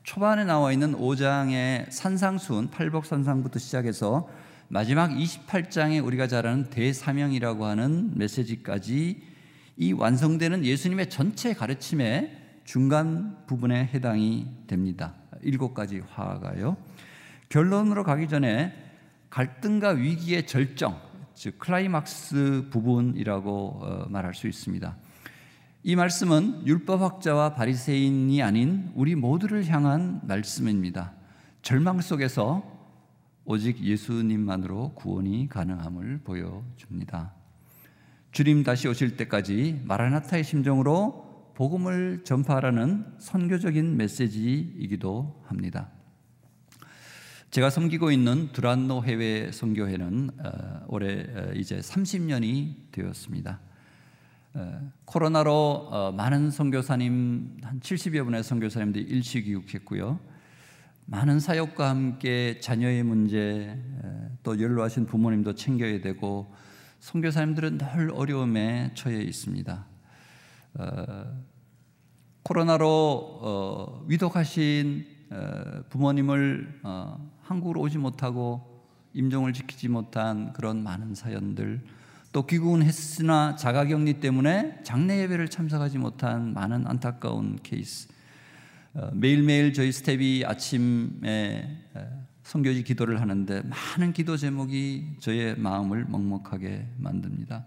초반에 0.02 0.44
나와 0.44 0.72
있는 0.72 0.94
5장의 0.94 1.90
산상순, 1.90 2.70
팔복산상부터 2.70 3.58
시작해서 3.58 4.30
마지막 4.68 5.10
28장에 5.10 6.02
우리가 6.02 6.26
잘 6.26 6.46
아는 6.46 6.70
대사명이라고 6.70 7.66
하는 7.66 8.16
메시지까지 8.16 9.22
이 9.76 9.92
완성되는 9.92 10.64
예수님의 10.64 11.10
전체 11.10 11.52
가르침에 11.52 12.34
중간 12.64 13.44
부분에 13.46 13.90
해당이 13.92 14.48
됩니다. 14.66 15.12
일곱 15.42 15.74
가지 15.74 16.00
화가요. 16.00 16.78
결론으로 17.50 18.04
가기 18.04 18.26
전에 18.26 18.72
갈등과 19.28 19.90
위기의 19.90 20.46
절정, 20.46 20.98
즉 21.34 21.58
클라이막스 21.58 22.68
부분이라고 22.70 23.80
어, 23.82 24.06
말할 24.08 24.32
수 24.32 24.48
있습니다. 24.48 24.96
이 25.84 25.96
말씀은 25.96 26.64
율법학자와 26.64 27.54
바리새인이 27.54 28.40
아닌 28.40 28.92
우리 28.94 29.16
모두를 29.16 29.66
향한 29.66 30.20
말씀입니다. 30.22 31.12
절망 31.62 32.00
속에서 32.00 32.62
오직 33.44 33.82
예수님만으로 33.82 34.94
구원이 34.94 35.48
가능함을 35.48 36.20
보여줍니다. 36.22 37.34
주님 38.30 38.62
다시 38.62 38.86
오실 38.86 39.16
때까지 39.16 39.80
마라나타의 39.82 40.44
심정으로 40.44 41.52
복음을 41.56 42.22
전파하라는 42.22 43.14
선교적인 43.18 43.96
메시지이기도 43.96 45.42
합니다. 45.46 45.90
제가 47.50 47.70
섬기고 47.70 48.12
있는 48.12 48.52
두란노 48.52 49.02
해외 49.02 49.50
선교회는 49.50 50.30
어, 50.44 50.84
올해 50.86 51.22
어, 51.22 51.52
이제 51.56 51.80
30년이 51.80 52.92
되었습니다. 52.92 53.71
어, 54.54 54.92
코로나로 55.04 56.12
많은 56.16 56.50
선교사님 56.50 57.58
한 57.62 57.80
70여 57.80 58.24
분의 58.24 58.42
선교사님들이 58.42 59.04
일시귀국했고요. 59.04 60.20
많은 61.06 61.40
사역과 61.40 61.88
함께 61.88 62.60
자녀의 62.60 63.02
문제 63.02 63.78
또 64.42 64.60
연로하신 64.60 65.06
부모님도 65.06 65.54
챙겨야 65.54 66.00
되고 66.00 66.54
선교사님들은 67.00 67.78
늘 67.78 68.10
어려움에 68.12 68.92
처해 68.94 69.22
있습니다. 69.22 69.86
어, 70.74 71.42
코로나로 72.42 72.86
어, 73.42 74.04
위독하신 74.06 75.06
어, 75.30 75.82
부모님을 75.88 76.80
어, 76.82 77.30
한국으로 77.42 77.80
오지 77.80 77.98
못하고 77.98 78.86
임종을 79.14 79.52
지키지 79.52 79.88
못한 79.88 80.52
그런 80.52 80.82
많은 80.82 81.14
사연들 81.14 81.84
또 82.32 82.46
귀국은 82.46 82.82
했으나 82.82 83.56
자가격리 83.56 84.14
때문에 84.14 84.80
장례 84.82 85.20
예배를 85.22 85.48
참석하지 85.48 85.98
못한 85.98 86.54
많은 86.54 86.86
안타까운 86.86 87.58
케이스 87.62 88.08
어, 88.94 89.10
매일매일 89.12 89.72
저희 89.72 89.92
스텝이 89.92 90.44
아침에 90.46 91.78
성교지 92.42 92.82
기도를 92.82 93.20
하는데 93.20 93.62
많은 93.62 94.12
기도 94.12 94.36
제목이 94.36 95.16
저의 95.20 95.56
마음을 95.58 96.04
먹먹하게 96.06 96.88
만듭니다. 96.98 97.66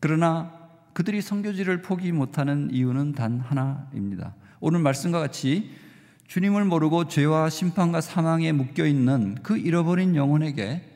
그러나 0.00 0.52
그들이 0.92 1.20
성교지를 1.20 1.82
포기 1.82 2.12
못하는 2.12 2.70
이유는 2.72 3.12
단 3.12 3.40
하나입니다. 3.40 4.34
오늘 4.60 4.80
말씀과 4.80 5.18
같이 5.18 5.70
주님을 6.26 6.64
모르고 6.64 7.08
죄와 7.08 7.50
심판과 7.50 8.00
사망에 8.00 8.52
묶여 8.52 8.86
있는 8.86 9.36
그 9.42 9.58
잃어버린 9.58 10.16
영혼에게 10.16 10.95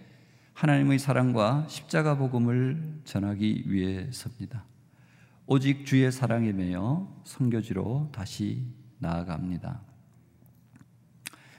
하나님의 0.60 0.98
사랑과 0.98 1.66
십자가 1.68 2.18
복음을 2.18 3.00
전하기 3.04 3.72
위해서입니다. 3.72 4.66
오직 5.46 5.86
주의 5.86 6.12
사랑에 6.12 6.52
매여 6.52 7.22
성교지로 7.24 8.10
다시 8.12 8.66
나아갑니다. 8.98 9.80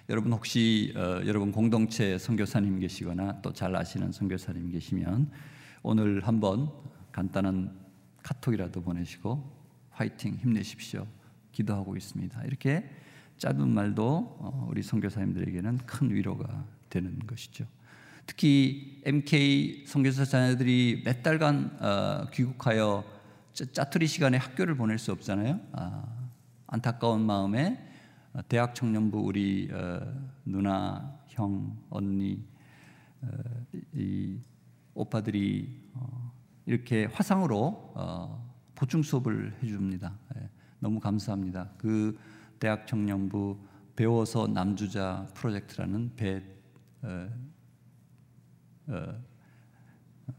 여러분 0.08 0.32
혹시 0.34 0.93
어, 0.95 1.20
여러분 1.26 1.52
공동체 1.52 2.20
선교사님 2.20 2.80
계시거나 2.80 3.41
또 3.41 3.52
잘 3.54 3.76
아시는 3.76 4.12
선교사님 4.12 4.70
계시면 4.70 5.32
오늘 5.82 6.28
한번 6.28 6.70
간단한 7.12 7.76
카톡이라도 8.22 8.84
보내시고 8.84 9.52
화이팅 9.89 10.36
힘내십시오. 10.36 11.08
기도하고 11.54 11.97
있습니다. 11.97 12.43
이렇게 12.43 12.88
짧은 13.39 13.68
말도 13.68 14.38
어, 14.39 14.68
우리 14.70 14.84
선교사님들에게는 14.84 15.80
큰 15.88 16.14
위로가 16.14 16.68
되는 16.88 17.18
것이죠. 17.26 17.66
특히 18.26 19.01
MK 19.05 19.86
선교사 19.88 20.26
자녀들이 20.26 21.03
몇 21.03 21.24
달간 21.24 21.78
어, 21.80 22.28
귀국하여 22.32 23.03
짜투리 23.53 24.07
시간에 24.07 24.38
학교를 24.38 24.76
보낼 24.76 24.97
수 24.97 25.11
없잖아요. 25.11 25.59
아, 25.74 26.05
안타까운 26.67 27.26
마음에 27.26 27.88
대학 28.47 28.74
청년부 28.74 29.19
우리 29.19 29.69
누나, 30.45 31.19
형, 31.28 31.78
언니, 31.89 32.41
이 33.93 34.39
오빠들이 34.93 35.82
이렇게 36.65 37.05
화상으로 37.05 37.93
보충 38.74 39.03
수업을 39.03 39.53
해줍니다. 39.61 40.17
예, 40.38 40.49
너무 40.80 40.99
감사합니다. 41.01 41.72
그 41.78 42.17
대학 42.57 42.88
청년부 42.88 43.59
배워서 43.97 44.47
남주자 44.47 45.28
프로젝트라는 45.34 46.13
배 46.15 46.41
어, 48.88 48.96
어, 50.28 50.34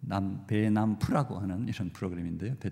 남 0.00 0.46
배남프라고 0.46 1.38
하는 1.38 1.68
이런 1.68 1.90
프로그램인데요. 1.90 2.56
배, 2.60 2.70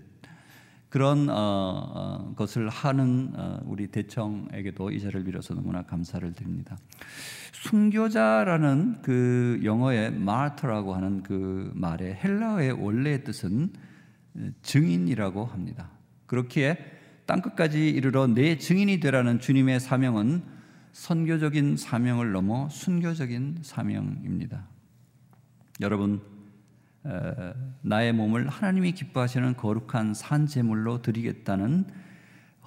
그런 0.93 1.27
어, 1.27 1.33
어, 1.35 2.33
것을 2.35 2.69
하는 2.69 3.33
어, 3.35 3.59
우리 3.65 3.87
대청에게도 3.87 4.91
이 4.91 4.99
자리를 4.99 5.23
빌어서 5.23 5.55
너무나 5.55 5.81
감사를 5.81 6.31
드립니다. 6.33 6.77
순교자라는 7.51 9.01
그 9.01 9.59
영어의 9.63 10.11
마르터라고 10.11 10.93
하는 10.93 11.23
그 11.23 11.71
말의 11.73 12.19
헬라어의 12.23 12.73
원래의 12.73 13.23
뜻은 13.23 13.73
증인이라고 14.61 15.45
합니다. 15.45 15.89
그렇기에 16.27 16.77
땅 17.25 17.41
끝까지 17.41 17.89
이르러 17.89 18.27
내 18.27 18.59
증인이 18.59 18.99
되라는 18.99 19.39
주님의 19.39 19.79
사명은 19.79 20.43
선교적인 20.91 21.77
사명을 21.77 22.33
넘어 22.33 22.69
순교적인 22.69 23.59
사명입니다. 23.63 24.67
여러분 25.83 26.21
나의 27.81 28.13
몸을 28.13 28.47
하나님이 28.47 28.93
기뻐하시는 28.93 29.57
거룩한 29.57 30.13
산 30.13 30.47
제물로 30.47 31.01
드리겠다는 31.01 31.85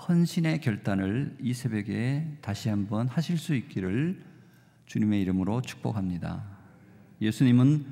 헌신의 0.07 0.61
결단을 0.61 1.35
이 1.41 1.55
새벽에 1.55 2.37
다시 2.43 2.69
한번 2.69 3.09
하실 3.09 3.39
수 3.39 3.55
있기를 3.55 4.23
주님의 4.85 5.23
이름으로 5.23 5.63
축복합니다. 5.63 6.45
예수님은 7.23 7.87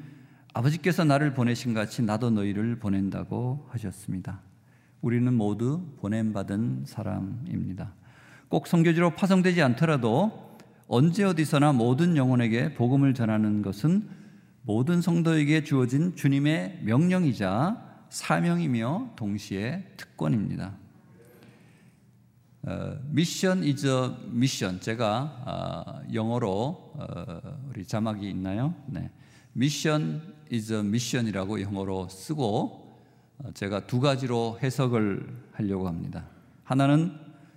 아버지께서 0.52 1.04
나를 1.04 1.32
보내신 1.32 1.72
같이 1.72 2.02
나도 2.02 2.28
너희를 2.28 2.78
보낸다고 2.78 3.66
하셨습니다. 3.70 4.42
우리는 5.00 5.32
모두 5.32 5.86
보냄받은 6.00 6.84
사람입니다. 6.84 7.94
꼭 8.48 8.66
성교지로 8.66 9.14
파송되지 9.14 9.62
않더라도 9.62 10.58
언제 10.86 11.24
어디서나 11.24 11.72
모든 11.72 12.14
영혼에게 12.18 12.74
복음을 12.74 13.14
전하는 13.14 13.62
것은 13.62 14.23
모든 14.66 15.02
성도에게 15.02 15.62
주어진 15.62 16.16
주님의 16.16 16.80
명령이자 16.82 18.06
사명이며 18.08 19.10
동시에 19.14 19.84
특권입니다. 19.98 20.74
미션 23.10 23.62
이즈 23.62 24.14
미션 24.30 24.80
제가 24.80 26.02
어, 26.02 26.12
영어로 26.14 26.92
어, 26.94 27.58
우리 27.68 27.84
자막이 27.84 28.28
있나요? 28.30 28.74
네. 28.86 29.10
미션 29.52 30.34
a 30.50 30.78
mission이라고 30.78 31.60
영어로 31.60 32.08
쓰고 32.08 33.02
어, 33.38 33.50
제가 33.52 33.86
두 33.86 34.00
가지로 34.00 34.58
해석을 34.62 35.50
하려고 35.52 35.88
합니다. 35.88 36.24
하나는 36.62 37.12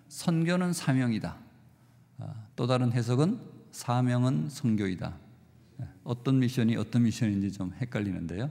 선교는 0.09 0.73
사명이다. 0.73 1.37
어, 2.17 2.33
또 2.57 2.67
다른 2.67 2.91
해석은 2.91 3.39
사명은 3.71 4.49
선교이다. 4.49 5.26
네, 6.07 6.11
어떤 6.11 6.39
미션이 6.39 6.77
어떤 6.77 7.03
미션인지 7.03 7.51
좀 7.51 7.73
헷갈리는데요. 7.79 8.49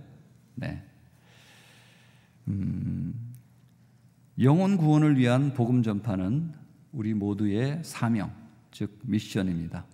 네. 0.56 0.82
음, 2.48 3.14
영혼 4.40 4.76
구원을 4.76 5.18
위한 5.18 5.54
복음 5.54 5.82
전파는 5.82 6.52
우리 6.92 7.14
모두의 7.14 7.80
사명, 7.82 8.30
즉 8.70 8.98
미션입니다. 9.02 9.86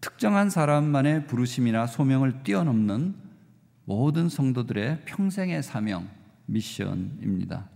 특정한 0.00 0.50
사람만의 0.50 1.26
부르심이나 1.26 1.86
소명을 1.86 2.42
뛰어넘는 2.44 3.14
모든 3.86 4.28
성도들의 4.28 5.04
평생의 5.06 5.62
사명, 5.62 6.08
미션입니다. 6.46 7.70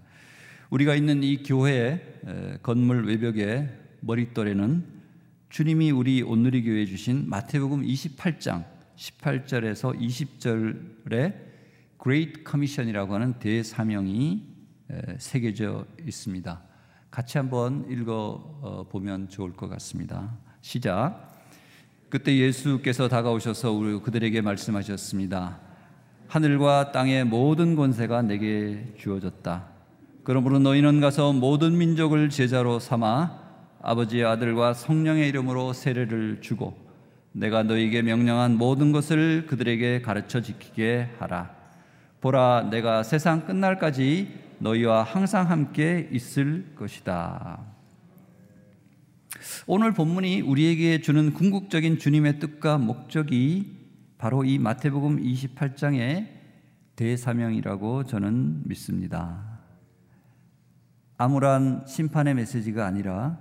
우리가 0.68 0.94
있는 0.94 1.22
이 1.22 1.42
교회 1.42 2.20
건물 2.62 3.06
외벽의 3.06 3.76
머릿돌에는 4.00 4.84
주님이 5.48 5.90
우리 5.90 6.22
온누리 6.22 6.62
교회에 6.62 6.84
주신 6.84 7.28
마태복음 7.28 7.82
28장 7.82 8.69
18절에서 9.00 9.98
20절에 9.98 11.34
Great 12.02 12.44
Commission이라고 12.46 13.14
하는 13.14 13.32
대사명이 13.38 14.42
새겨져 15.18 15.86
있습니다. 16.06 16.62
같이 17.10 17.38
한번 17.38 17.86
읽어 17.90 18.58
어, 18.62 18.86
보면 18.88 19.28
좋을 19.28 19.52
것 19.54 19.68
같습니다. 19.70 20.36
시작. 20.60 21.28
그때 22.08 22.36
예수께서 22.36 23.08
다가오셔서 23.08 24.00
그들에게 24.02 24.40
말씀하셨습니다. 24.42 25.60
하늘과 26.28 26.92
땅의 26.92 27.24
모든 27.24 27.76
권세가 27.76 28.22
내게 28.22 28.94
주어졌다. 28.98 29.66
그러므로 30.24 30.58
너희는 30.58 31.00
가서 31.00 31.32
모든 31.32 31.78
민족을 31.78 32.28
제자로 32.28 32.78
삼아 32.78 33.40
아버지의 33.82 34.24
아들과 34.26 34.74
성령의 34.74 35.28
이름으로 35.28 35.72
세례를 35.72 36.40
주고 36.42 36.89
내가 37.32 37.62
너희에게 37.62 38.02
명령한 38.02 38.56
모든 38.56 38.92
것을 38.92 39.46
그들에게 39.46 40.02
가르쳐 40.02 40.40
지키게 40.40 41.10
하라. 41.18 41.54
보라, 42.20 42.68
내가 42.70 43.02
세상 43.02 43.46
끝날까지 43.46 44.50
너희와 44.58 45.02
항상 45.02 45.50
함께 45.50 46.08
있을 46.12 46.74
것이다. 46.74 47.60
오늘 49.66 49.92
본문이 49.92 50.42
우리에게 50.42 51.00
주는 51.00 51.32
궁극적인 51.32 51.98
주님의 51.98 52.40
뜻과 52.40 52.78
목적이 52.78 53.78
바로 54.18 54.44
이 54.44 54.58
마태복음 54.58 55.22
28장의 55.22 56.28
대사명이라고 56.96 58.04
저는 58.04 58.62
믿습니다. 58.66 59.60
암울한 61.16 61.84
심판의 61.86 62.34
메시지가 62.34 62.84
아니라 62.84 63.38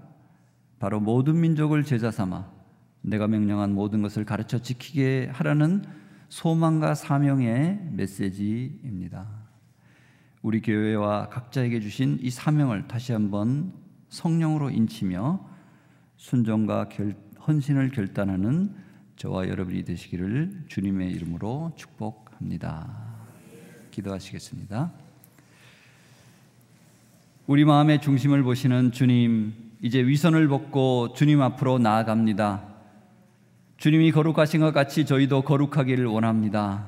바로 0.80 1.02
모든 1.02 1.42
민족을 1.42 1.84
제자 1.84 2.12
삼아 2.12 2.59
내가 3.02 3.28
명령한 3.28 3.74
모든 3.74 4.02
것을 4.02 4.26
가르쳐 4.26 4.60
지키게 4.60 5.30
하라는 5.32 5.84
소망과 6.30 6.96
사명의 6.96 7.80
메시지입니다. 7.92 9.28
우리 10.42 10.62
교회와 10.62 11.30
각자에게 11.30 11.80
주신 11.80 12.18
이 12.22 12.30
사명을 12.30 12.88
다시 12.88 13.12
한번 13.12 13.74
성령으로 14.10 14.70
인치며 14.70 15.46
순종과 16.18 16.90
결, 16.90 17.16
헌신을 17.48 17.90
결단하는 17.90 18.74
저와 19.16 19.50
여러분이 19.50 19.84
되시기를 19.84 20.66
주님의 20.68 21.12
이름으로 21.12 21.74
축복합니다. 21.76 23.10
기도하시겠습니다. 23.92 24.92
우리 27.48 27.66
마음의 27.66 28.02
중심을 28.02 28.44
보시는 28.44 28.92
주님, 28.92 29.54
이제 29.82 30.06
위선을 30.06 30.48
벗고 30.48 31.14
주님 31.14 31.42
앞으로 31.42 31.80
나아갑니다. 31.80 32.69
주님이 33.80 34.12
거룩하신 34.12 34.60
것 34.60 34.74
같이 34.74 35.06
저희도 35.06 35.44
거룩하기를 35.44 36.06
원합니다. 36.06 36.86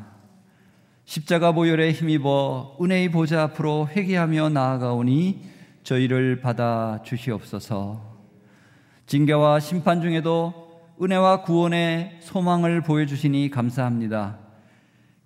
십자가 1.05 1.53
보혈에 1.53 1.93
힘입어 1.93 2.79
은혜의 2.81 3.11
보좌 3.11 3.43
앞으로 3.43 3.87
회개하며 3.87 4.49
나아가오니 4.49 5.41
저희를 5.83 6.41
받아 6.41 6.99
주시옵소서. 7.05 8.01
징계와 9.05 9.61
심판 9.61 10.01
중에도 10.01 10.53
은혜와 11.01 11.43
구원의 11.43 12.17
소망을 12.19 12.81
보여주시니 12.81 13.51
감사합니다. 13.51 14.39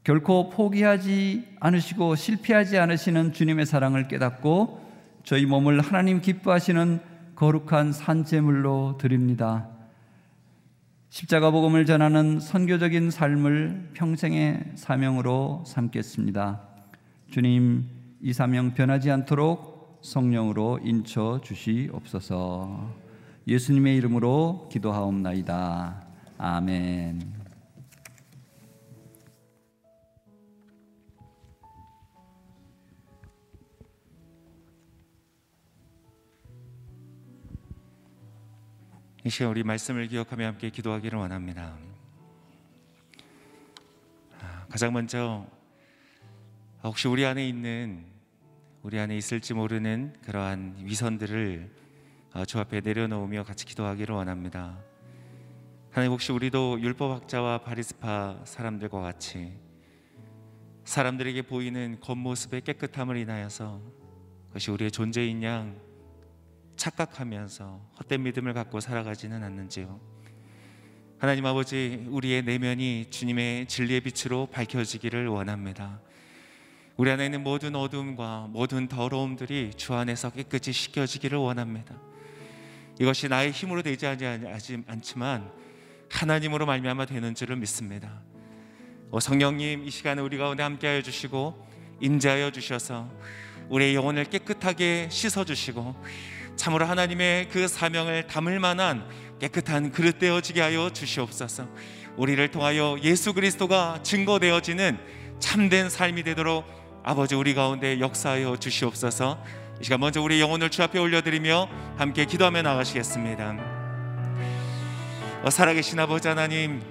결코 0.03 0.51
포기하지 0.51 1.47
않으시고 1.59 2.13
실패하지 2.16 2.78
않으시는 2.78 3.34
주님의 3.34 3.66
사랑을 3.66 4.07
깨닫고 4.07 4.86
저희 5.24 5.47
몸을 5.47 5.82
하나님 5.82 6.22
기뻐하시는 6.22 6.99
거룩한 7.34 7.91
산재물로 7.91 8.99
드립니다. 8.99 9.74
십자가 11.16 11.49
복음을 11.49 11.86
전하는 11.86 12.41
선교적인 12.41 13.09
삶을 13.09 13.91
평생의 13.93 14.74
사명으로 14.76 15.63
삼겠습니다. 15.66 16.59
주님, 17.32 17.86
이 18.20 18.34
사명 18.34 18.74
변하지 18.74 19.11
않도록 19.11 20.01
성령으로 20.01 20.82
인쳐 20.84 21.39
주시옵소서. 21.41 22.93
예수님의 23.47 23.95
이름으로 23.95 24.68
기도하옵나이다. 24.70 26.03
아멘. 26.38 27.44
이 39.26 39.30
시간 39.32 39.49
우리 39.49 39.63
말씀을 39.63 40.07
기억하며 40.07 40.45
함께 40.45 40.69
기도하기를 40.69 41.17
원합니다. 41.17 41.76
아, 44.39 44.67
가장 44.69 44.93
먼저 44.93 45.47
혹시 46.84 47.07
우리 47.07 47.26
안에 47.26 47.49
있는 47.49 48.05
우리 48.84 48.99
안에 48.99 49.17
있을지 49.17 49.55
모르는 49.55 50.13
그러한 50.21 50.76
위선들을 50.78 51.71
어, 52.36 52.45
주 52.45 52.59
앞에 52.59 52.82
내려놓으며 52.82 53.43
같이 53.45 53.65
기도하기를 53.65 54.13
원합니다. 54.13 54.78
하나님 55.89 56.11
혹시 56.11 56.32
우리도 56.32 56.80
율법학자와 56.82 57.63
바리스파 57.63 58.41
사람들과 58.43 59.01
같이 59.01 59.53
사람들에게 60.84 61.41
보이는 61.41 61.99
겉모습의 61.99 62.61
깨끗함을 62.61 63.17
인하여서 63.17 63.82
그것이 64.49 64.69
우리의 64.69 64.91
존재인 64.91 65.41
양 65.41 65.76
착각하면서 66.76 67.82
헛된 67.99 68.23
믿음을 68.23 68.53
갖고 68.53 68.80
살아가지는 68.80 69.43
않는지요. 69.43 69.99
하나님 71.17 71.45
아버지 71.45 72.05
우리의 72.09 72.43
내면이 72.43 73.07
주님의 73.09 73.67
진리의 73.67 74.01
빛으로 74.01 74.47
밝혀지기를 74.47 75.28
원합니다. 75.28 76.01
우리 76.97 77.09
안에 77.11 77.26
있는 77.26 77.43
모든 77.43 77.76
어둠과 77.76 78.47
모든 78.49 78.88
더러움들이 78.88 79.71
주 79.76 79.93
안에서 79.93 80.30
깨끗이 80.30 80.71
씻겨지기를 80.71 81.38
원합니다. 81.38 81.95
이것이 82.99 83.28
나의 83.28 83.51
힘으로 83.51 83.82
되지 83.82 84.05
않지만 84.07 85.51
하나님으로 86.09 86.65
말미암아 86.65 87.05
되는 87.05 87.36
줄을 87.36 87.57
믿습니다. 87.57 88.21
오 89.11 89.19
성령님 89.19 89.86
이 89.86 89.91
시간에 89.91 90.21
우리 90.21 90.38
가운데 90.38 90.63
함께하여 90.63 91.01
주시고 91.01 91.67
임재하여 92.01 92.51
주셔서 92.51 93.09
우리의 93.69 93.95
영혼을 93.95 94.26
깨끗하게 94.26 95.09
씻어 95.09 95.43
주시고 95.43 95.95
참으로 96.55 96.85
하나님의 96.85 97.49
그 97.49 97.67
사명을 97.67 98.27
담을 98.27 98.59
만한 98.59 99.07
깨끗한 99.39 99.91
그릇 99.91 100.19
되어지게 100.19 100.61
하여 100.61 100.89
주시옵소서. 100.89 101.67
우리를 102.17 102.47
통하여 102.51 102.97
예수 103.03 103.33
그리스도가 103.33 103.99
증거되어지는 104.03 104.97
참된 105.39 105.89
삶이 105.89 106.23
되도록 106.23 106.65
아버지 107.03 107.35
우리 107.35 107.53
가운데 107.53 107.99
역사하여 107.99 108.57
주시옵소서. 108.57 109.43
이 109.81 109.83
시간 109.83 109.99
먼저 109.99 110.21
우리 110.21 110.39
영혼을 110.39 110.69
주 110.69 110.81
앞에 110.83 110.97
올려드리며 110.97 111.69
함께 111.97 112.25
기도하며 112.25 112.61
나가시겠습니다. 112.61 113.55
어, 115.43 115.49
살아계신 115.49 115.99
아버지 115.99 116.27
하나님, 116.27 116.81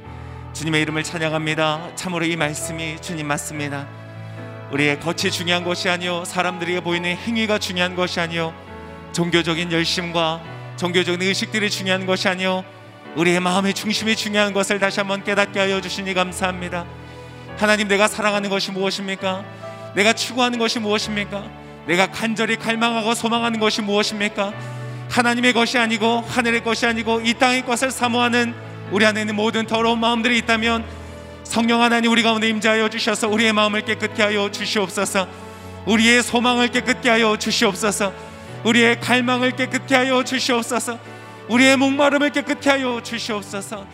주님의 0.53 0.83
이름을 0.83 1.03
찬양합니다. 1.03 1.97
참으로 1.97 2.25
이 2.27 2.37
말씀이 2.37 3.01
주님 3.01 3.27
맞습니다. 3.27 3.89
우리의 4.71 5.01
겉이 5.01 5.31
중요한 5.31 5.65
것이 5.65 5.89
아니요 5.89 6.25
사람들에게 6.25 6.81
보이는 6.81 7.17
행위가 7.17 7.59
중요한 7.59 7.97
것이 7.97 8.21
아니요 8.21 8.55
종교적인 9.15 9.71
열심과 9.73 10.43
종교적인 10.77 11.23
의식들이 11.23 11.71
중요한 11.71 12.05
것이 12.05 12.29
아니요 12.29 12.65
우리의 13.17 13.39
마음의 13.39 13.73
중심이 13.73 14.17
중요한 14.17 14.53
것을 14.53 14.81
다시 14.81 14.99
한번 14.99 15.23
깨닫게 15.23 15.59
하여 15.59 15.81
주시니 15.81 16.13
감사합니다. 16.15 16.85
하나님 17.57 17.87
내가 17.87 18.09
사랑하는 18.09 18.51
것이 18.51 18.73
무엇입니까? 18.73 19.45
내가 19.95 20.13
추구하는 20.13 20.59
것이 20.59 20.81
무엇입니까? 20.81 21.45
내가 21.87 22.09
간절히 22.09 22.57
갈망하고 22.57 23.15
소망하는 23.15 23.61
것이 23.61 23.83
무엇입니까? 23.83 24.53
하나님의 25.11 25.53
것이 25.53 25.79
아니고 25.79 26.25
하늘의 26.27 26.65
것이 26.65 26.85
아니고 26.85 27.21
이 27.21 27.35
땅의 27.35 27.65
것을 27.67 27.93
사모하는 27.93 28.53
우리 28.91 29.07
안에 29.07 29.21
있는 29.21 29.37
모든 29.37 29.65
더러운 29.65 30.01
마음들이 30.01 30.39
있다면 30.39 30.85
성령 31.45 31.83
하나님 31.83 32.11
우리 32.11 32.25
가운데 32.25 32.49
임재하여 32.49 32.89
주셔서 32.89 33.29
우리의 33.29 33.53
마음을 33.53 33.83
깨끗게 33.83 34.25
하여 34.25 34.51
주시옵소서. 34.51 35.29
우리의 35.87 36.25
소망을 36.25 36.69
깨끗게 36.69 37.11
하여 37.11 37.37
주시옵소서. 37.37 38.34
우리의 38.65 39.01
갈망을 39.01 39.53
깨끗게 39.53 39.95
하여 39.95 40.25
주시옵소서. 40.25 40.99
우리의 41.49 41.77
목마름을 41.77 42.31
깨끗게 42.31 42.71
하여 42.71 43.03
주시옵소서. 43.03 43.87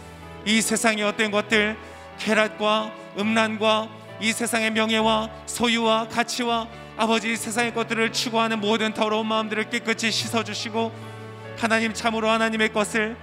이 0.46 0.60
세상의 0.60 1.04
어떤 1.04 1.30
것들 1.30 1.76
쾌락과 2.18 2.92
음란과 3.18 3.88
이 4.20 4.32
세상의 4.32 4.70
명예와 4.70 5.28
소유와 5.46 6.08
가치와 6.08 6.68
아버지 6.96 7.36
세상의 7.36 7.74
것들을 7.74 8.12
추구하는 8.12 8.60
모든 8.60 8.92
더러운 8.92 9.26
마음들을 9.26 9.70
깨끗이 9.70 10.10
씻어 10.10 10.44
주시고 10.44 10.92
하나님 11.58 11.92
참으로 11.92 12.28
하나님의 12.28 12.72
것을 12.72 13.16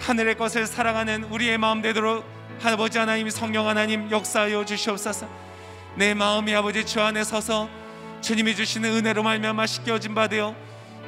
하늘의 0.00 0.36
것을 0.36 0.66
사랑하는 0.66 1.24
우리의 1.24 1.58
마음 1.58 1.82
되도록 1.82 2.24
아버지 2.62 2.98
하나님 2.98 3.28
성령 3.28 3.68
하나님 3.68 4.10
역사하여 4.10 4.64
주시옵소서. 4.64 5.28
내 5.96 6.14
마음이 6.14 6.54
아버지 6.54 6.84
주 6.86 7.00
안에 7.00 7.24
서서 7.24 7.68
주님이 8.20 8.54
주시는 8.56 8.90
은혜로 8.96 9.22
말미암아 9.22 9.66
씻겨진 9.66 10.14
바 10.14 10.28
되어 10.28 10.54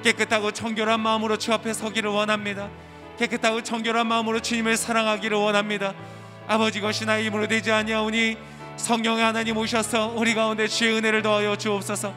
깨끗하고 0.02 0.52
청결한 0.52 1.00
마음으로 1.00 1.36
주 1.36 1.52
앞에 1.52 1.72
서기를 1.72 2.10
원합니다. 2.10 2.68
깨끗하고 3.18 3.62
청결한 3.62 4.06
마음으로 4.06 4.40
주님을 4.40 4.76
사랑하기를 4.76 5.36
원합니다. 5.36 5.94
아버지 6.46 6.80
것이 6.80 7.04
나의 7.04 7.26
힘으로 7.26 7.46
되지 7.48 7.72
아니하오니 7.72 8.36
성령의 8.76 9.24
하나님 9.24 9.56
오셔서 9.56 10.14
우리 10.16 10.34
가운데 10.34 10.68
주의 10.68 10.96
은혜를 10.96 11.22
더하여 11.22 11.56
주옵소서. 11.56 12.14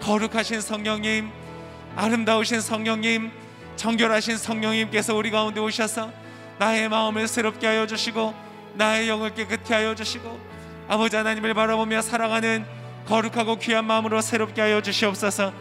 거룩하신 0.00 0.60
성령님, 0.60 1.30
아름다우신 1.96 2.60
성령님, 2.60 3.30
정결하신 3.76 4.38
성령님께서 4.38 5.14
우리 5.14 5.30
가운데 5.30 5.60
오셔서 5.60 6.12
나의 6.58 6.88
마음을 6.88 7.28
새롭게 7.28 7.66
하여 7.66 7.86
주시고 7.86 8.34
나의 8.74 9.08
영을 9.08 9.34
깨끗게 9.34 9.74
하여 9.74 9.94
주시고 9.94 10.38
아버지 10.88 11.16
하나님을 11.16 11.54
바라보며 11.54 12.02
살아가는 12.02 12.64
거룩하고 13.06 13.56
귀한 13.56 13.84
마음으로 13.84 14.20
새롭게 14.20 14.60
하여 14.60 14.80
주시옵소서. 14.80 15.52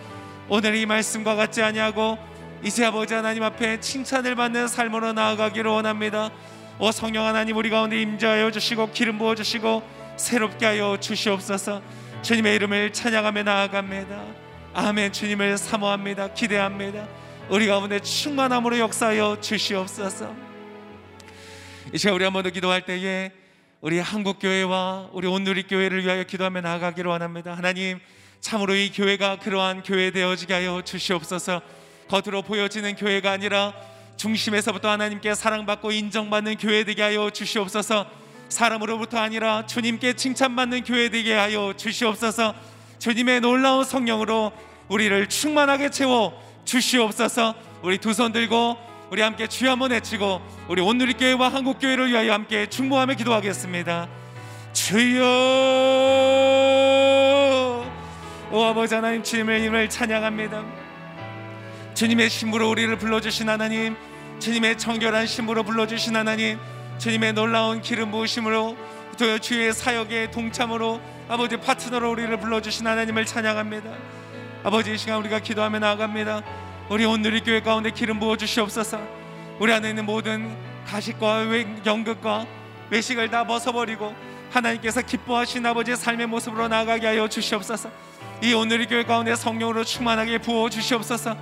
오늘 0.47 0.75
이 0.75 0.85
말씀과 0.85 1.35
같지 1.35 1.63
아니하고 1.63 2.19
이제 2.63 2.85
아버지 2.85 3.15
하나님 3.15 3.41
앞에 3.41 3.79
칭찬을 3.79 4.35
받는 4.35 4.67
삶으로 4.67 5.13
나아가기를 5.13 5.69
원합니다. 5.71 6.29
오 6.77 6.91
성령 6.91 7.25
하나님 7.25 7.57
우리 7.57 7.71
가운데 7.71 7.99
임재하여 7.99 8.51
주시고 8.51 8.91
기름 8.91 9.17
부어 9.17 9.33
주시고 9.33 9.81
새롭게 10.17 10.65
하여 10.67 10.97
주시옵소서. 10.99 11.81
주님의 12.21 12.55
이름을 12.55 12.93
찬양하며 12.93 13.43
나아갑니다. 13.43 14.23
아멘. 14.75 15.13
주님을 15.13 15.57
사모합니다. 15.57 16.33
기대합니다. 16.33 17.07
우리 17.49 17.65
가운데 17.65 17.99
충만함으로 17.99 18.77
역사하여 18.77 19.37
주시옵소서. 19.41 20.35
이 21.91 21.97
시간 21.97 22.13
우리 22.15 22.23
한번 22.23 22.43
더 22.43 22.49
기도할 22.51 22.81
때에 22.85 23.31
우리 23.81 23.99
한국 23.99 24.37
교회와 24.39 25.09
우리 25.11 25.27
온누리 25.27 25.63
교회를 25.63 26.03
위하여 26.03 26.23
기도하며 26.23 26.61
나아가기를 26.61 27.09
원합니다. 27.09 27.55
하나님 27.55 27.99
참으로 28.45 28.75
이 28.75 28.91
교회가 28.91 29.37
그러한 29.39 29.81
교회 29.81 30.11
되어지게 30.11 30.53
하여 30.53 30.83
주시옵소서. 30.83 31.63
겉으로 32.07 32.43
보여지는 32.43 32.95
교회가 32.95 33.31
아니라 33.31 33.73
중심에서부터 34.17 34.87
하나님께 34.87 35.33
사랑받고 35.33 35.91
인정받는 35.91 36.57
교회 36.57 36.83
되게 36.83 37.01
하여 37.01 37.31
주시옵소서. 37.31 38.05
사람으로부터 38.49 39.17
아니라 39.17 39.65
주님께 39.65 40.13
칭찬받는 40.13 40.83
교회 40.83 41.09
되게 41.09 41.33
하여 41.33 41.73
주시옵소서. 41.75 42.53
주님의 42.99 43.41
놀라운 43.41 43.83
성령으로 43.83 44.51
우리를 44.89 45.27
충만하게 45.27 45.89
채워 45.89 46.39
주시옵소서. 46.65 47.55
우리 47.81 47.97
두 47.97 48.13
손 48.13 48.31
들고 48.31 48.77
우리 49.09 49.23
함께 49.23 49.47
주여 49.47 49.71
한번 49.71 49.89
외치고 49.89 50.39
우리 50.67 50.83
온누리 50.83 51.13
교회와 51.15 51.49
한국 51.49 51.79
교회를 51.79 52.11
위하여 52.11 52.33
함께 52.33 52.67
충고하며 52.67 53.15
기도하겠습니다. 53.15 54.07
주여 54.71 55.25
오 58.51 58.63
아버지 58.63 58.93
하나님 58.93 59.23
주님의 59.23 59.63
이름을 59.63 59.89
찬양합니다. 59.89 60.63
주님의 61.95 62.29
신부로 62.29 62.69
우리를 62.69 62.95
불러주신 62.97 63.49
하나님, 63.49 63.95
주님의 64.39 64.77
청결한 64.77 65.25
신부로 65.25 65.63
불러주신 65.63 66.15
하나님, 66.15 66.59
주님의 66.99 67.33
놀라운 67.33 67.81
기름 67.81 68.11
부으심으로 68.11 68.77
또 69.17 69.39
주의 69.39 69.73
사역에 69.73 70.29
동참으로 70.29 71.01
아버지 71.27 71.57
파트너로 71.57 72.11
우리를 72.11 72.39
불러주신 72.39 72.85
하나님을 72.85 73.25
찬양합니다. 73.25 73.89
아버지 74.63 74.93
이 74.93 74.97
시간 74.97 75.17
우리가 75.19 75.39
기도하며 75.39 75.79
나아갑니다. 75.79 76.43
우리 76.89 77.03
오늘의 77.03 77.43
교회 77.43 77.61
가운데 77.61 77.89
기름 77.89 78.19
부어 78.19 78.37
주시옵소서. 78.37 79.01
우리 79.57 79.73
안에 79.73 79.89
있는 79.89 80.05
모든 80.05 80.55
가식과 80.85 81.45
연극과 81.83 82.45
외식을 82.91 83.31
다 83.31 83.47
벗어버리고 83.47 84.13
하나님께서 84.51 85.01
기뻐하신 85.01 85.65
아버지의 85.65 85.97
삶의 85.97 86.27
모습으로 86.27 86.67
나아가게 86.67 87.07
하여 87.07 87.27
주시옵소서. 87.27 87.89
이 88.43 88.53
오늘의 88.53 88.88
교회 88.88 89.03
가운데 89.03 89.36
성령으로 89.36 89.83
충만하게 89.83 90.39
부어 90.39 90.69
주시옵소서. 90.69 91.36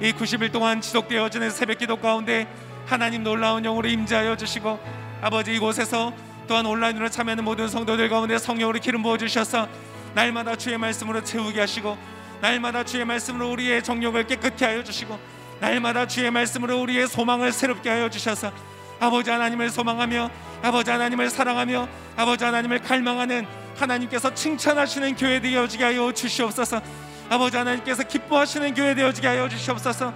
이 0.00 0.12
90일 0.12 0.50
동안 0.52 0.80
지속되어지는 0.80 1.50
새벽 1.50 1.78
기도 1.78 1.96
가운데 1.96 2.48
하나님 2.86 3.22
놀라운 3.22 3.62
영으로 3.62 3.88
임재하여 3.88 4.36
주시고 4.36 4.80
아버지 5.20 5.54
이곳에서 5.54 6.12
또한 6.48 6.66
온라인으로 6.66 7.08
참여하는 7.08 7.44
모든 7.44 7.68
성도들 7.68 8.08
가운데 8.08 8.38
성령으로 8.38 8.80
기름 8.80 9.02
부어 9.02 9.16
주셔서 9.16 9.68
날마다 10.14 10.56
주의 10.56 10.76
말씀으로 10.76 11.22
채우게 11.22 11.60
하시고 11.60 11.96
날마다 12.40 12.84
주의 12.84 13.04
말씀으로 13.04 13.50
우리의 13.52 13.84
정욕을 13.84 14.26
깨끗게 14.26 14.64
하여 14.64 14.82
주시고 14.82 15.18
날마다 15.60 16.08
주의 16.08 16.28
말씀으로 16.30 16.80
우리의 16.80 17.06
소망을 17.06 17.52
새롭게 17.52 17.88
하여 17.88 18.10
주셔서 18.10 18.52
아버지 18.98 19.30
하나님을 19.30 19.70
소망하며 19.70 20.30
아버지 20.62 20.90
하나님을 20.90 21.30
사랑하며 21.30 21.88
아버지 22.16 22.44
하나님을 22.44 22.80
갈망하는 22.80 23.46
하나님께서 23.76 24.34
칭찬하시는 24.34 25.16
교회 25.16 25.40
되어지게 25.40 25.84
하여 25.84 26.12
주시옵소서. 26.12 26.80
아버지 27.28 27.56
하나님께서 27.56 28.02
기뻐하시는 28.02 28.74
교회 28.74 28.94
되어지게 28.94 29.26
하여 29.26 29.48
주시옵소서. 29.48 30.12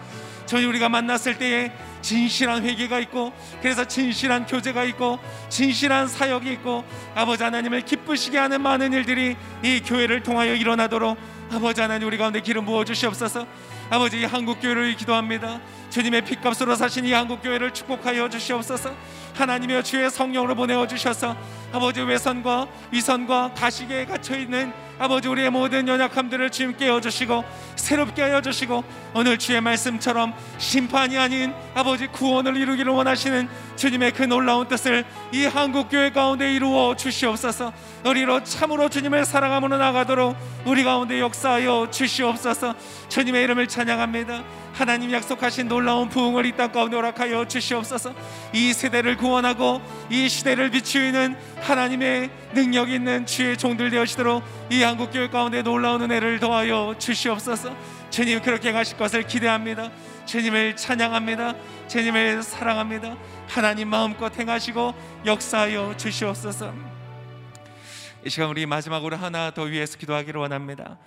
저희 0.47 0.65
우리가 0.65 0.89
만났을 0.89 1.39
때에 1.39 1.73
진실한 2.01 2.63
회개가 2.63 3.01
있고 3.01 3.33
그래서 3.61 3.85
진실한 3.85 4.47
교제가 4.47 4.85
있고 4.85 5.19
진실한 5.49 6.07
사역이 6.07 6.53
있고 6.53 6.85
아버지 7.17 7.43
하나님을 7.43 7.81
기쁘시게 7.81 8.39
하는 8.39 8.61
많은 8.63 8.93
일들이 8.93 9.37
이 9.65 9.81
교회를 9.81 10.23
통하여 10.23 10.55
일어나도록 10.55 11.19
아버지 11.53 11.81
하나님 11.81 12.07
우리 12.07 12.17
가운데 12.17 12.41
기름 12.41 12.65
부어 12.65 12.85
주시옵소서. 12.85 13.47
아버지 13.91 14.21
이 14.21 14.25
한국 14.25 14.61
교회를 14.61 14.97
기도합니다 14.97 15.61
주님의 15.97 16.27
피값으로 16.27 16.77
사신 16.77 17.07
이 17.07 17.13
한국 17.15 17.43
교회를 17.43 17.71
축복하여 17.73 18.29
주시옵소서 18.29 18.95
하나님의 19.35 19.83
주의 19.83 20.11
성령으로 20.11 20.55
보내어 20.55 20.87
주셔서 20.87 21.35
아버지 21.73 22.03
외선과 22.03 22.67
위선과 22.93 23.55
가식에 23.55 24.05
갇혀 24.05 24.37
있는 24.37 24.75
아버지 24.99 25.29
우리의 25.29 25.51
모든 25.51 25.89
연약함들을 25.89 26.51
주님 26.51 26.77
깨어 26.77 27.01
주시고 27.01 27.45
새롭게 27.77 28.23
하여 28.23 28.41
주시고 28.41 28.83
오늘 29.15 29.39
주의 29.39 29.61
말씀처럼 29.61 30.35
심판이 30.59 31.19
아닌 31.19 31.53
아버지 31.75 32.07
구원을 32.07 32.57
이루기를 32.57 32.93
원하시는 32.93 33.49
주님의 33.77 34.13
그 34.13 34.23
놀라운 34.23 34.69
뜻을 34.69 35.05
이 35.33 35.45
한국 35.45 35.91
교회 35.91 36.11
가운데 36.11 36.53
이루어 36.55 36.97
주시옵소서. 36.97 37.73
우리로 38.07 38.43
참으로 38.45 38.89
주님을 38.89 39.27
사랑함으로 39.27 39.77
나가도록 39.77 40.37
우리 40.65 40.83
가운데 40.83 41.21
역사하여 41.21 41.89
주시옵소서. 41.91 42.75
주님의 43.09 43.45
이름을 43.45 43.67
찬양합니다. 43.69 44.43
하나님 44.77 45.11
약속하신 45.11 45.69
놀라운 45.69 46.11
부흥을 46.11 46.45
이 46.45 46.53
땅 46.53 46.71
가운데 46.71 46.97
허락하여 46.97 47.47
주시옵소서. 47.49 48.15
이 48.53 48.75
세대를 48.75 49.17
구원하고 49.17 49.81
이 50.11 50.29
시대를 50.29 50.71
비추이는 50.71 51.35
하나님의 51.63 52.31
능력 52.53 52.91
있는 52.91 53.25
주의 53.25 53.57
종들 53.57 53.89
되시도록 53.91 54.43
이 54.71 54.83
한국 54.83 55.11
교회 55.13 55.29
가운데 55.31 55.63
놀라운 55.63 56.03
은혜를 56.03 56.41
더하여 56.41 56.95
주시옵소서. 56.99 57.75
주님 58.11 58.43
그렇게 58.43 58.71
가실 58.73 58.99
것을 58.99 59.23
기대합니다. 59.27 59.91
주님을 60.27 60.77
찬양합니다. 60.77 61.55
주님을 61.89 62.43
사랑합니다. 62.43 63.17
하나님 63.49 63.89
마음껏 63.89 64.31
행하시고 64.39 64.95
역사하여 65.25 65.97
주시옵소서. 65.97 66.75
이 68.25 68.29
시간 68.31 68.51
우리 68.51 68.67
마지막으로 68.67 69.17
하나 69.17 69.51
더 69.53 69.63
위해서 69.63 69.97
기도하기를 69.97 70.39
원합니다. 70.39 70.99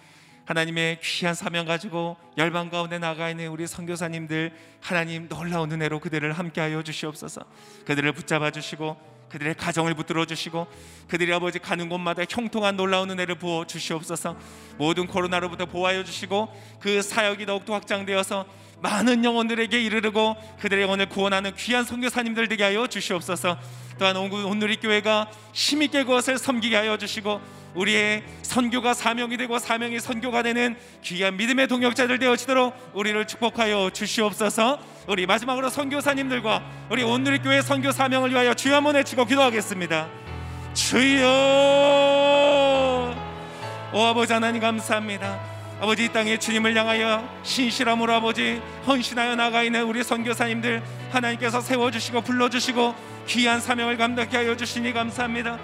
하나님의 0.49 0.99
귀한 1.03 1.35
사명 1.35 1.67
가지고 1.67 2.17
열방 2.35 2.71
가운데 2.71 2.97
나가 2.97 3.29
있는 3.29 3.49
우리 3.49 3.67
선교사님들 3.67 4.51
하나님 4.81 5.29
놀라운 5.29 5.71
은혜로 5.71 5.99
그들을 5.99 6.31
함께하여 6.33 6.81
주시옵소서. 6.81 7.41
그들을 7.85 8.11
붙잡아 8.13 8.49
주시고 8.49 8.97
그들의 9.29 9.53
가정을 9.53 9.93
붙들어 9.93 10.25
주시고 10.25 10.65
그들이 11.07 11.31
아버지 11.31 11.59
가는 11.59 11.87
곳마다 11.87 12.23
형통한 12.27 12.77
놀라운 12.77 13.11
은혜를 13.11 13.35
부어 13.35 13.67
주시옵소서. 13.67 14.35
모든 14.79 15.05
코로나로부터 15.05 15.67
보호하여 15.67 16.03
주시고 16.03 16.49
그 16.79 17.03
사역이 17.03 17.45
더욱더 17.45 17.75
확장되어서 17.75 18.47
많은 18.81 19.23
영혼들에게 19.23 19.79
이르르고 19.79 20.35
그들의 20.61 20.81
영혼을 20.81 21.09
구원하는 21.09 21.53
귀한 21.57 21.85
선교사님들 21.85 22.47
되게 22.47 22.63
하여 22.63 22.87
주시옵소서. 22.87 23.59
또한 23.99 24.17
온누리 24.17 24.77
교회가 24.77 25.29
힘 25.53 25.83
있게 25.83 26.05
그것을 26.05 26.39
섬기게 26.39 26.75
하여 26.75 26.97
주시고 26.97 27.58
우리의 27.75 28.23
선교가 28.41 28.93
사명이 28.93 29.37
되고 29.37 29.59
사명이 29.59 29.99
선교가 29.99 30.43
되는 30.43 30.75
귀한 31.03 31.37
믿음의 31.37 31.67
동역자들 31.67 32.19
되어지도록 32.19 32.91
우리를 32.93 33.25
축복하여 33.27 33.91
주시옵소서. 33.91 34.79
우리 35.07 35.25
마지막으로 35.25 35.69
선교사님들과 35.69 36.63
우리 36.89 37.03
온누리 37.03 37.39
교회 37.39 37.61
선교 37.61 37.91
사명을 37.91 38.31
위하여 38.31 38.53
주여 38.53 38.75
한번 38.75 38.95
외치고 38.95 39.25
기도하겠습니다. 39.25 40.07
주여, 40.73 41.25
오 43.93 44.01
아버지 44.03 44.33
하나님 44.33 44.61
감사합니다. 44.61 45.39
아버지 45.81 46.05
이 46.05 46.09
땅에 46.09 46.37
주님을 46.37 46.75
향하여 46.75 47.27
신실함으로 47.43 48.13
아버지 48.13 48.61
헌신하여 48.85 49.35
나가 49.35 49.63
있는 49.63 49.83
우리 49.83 50.03
선교사님들 50.03 50.83
하나님께서 51.11 51.61
세워주시고 51.61 52.21
불러주시고 52.21 52.93
귀한 53.27 53.61
사명을 53.61 53.97
감당케 53.97 54.35
하여 54.35 54.57
주시니 54.57 54.91
감사합니다. 54.91 55.57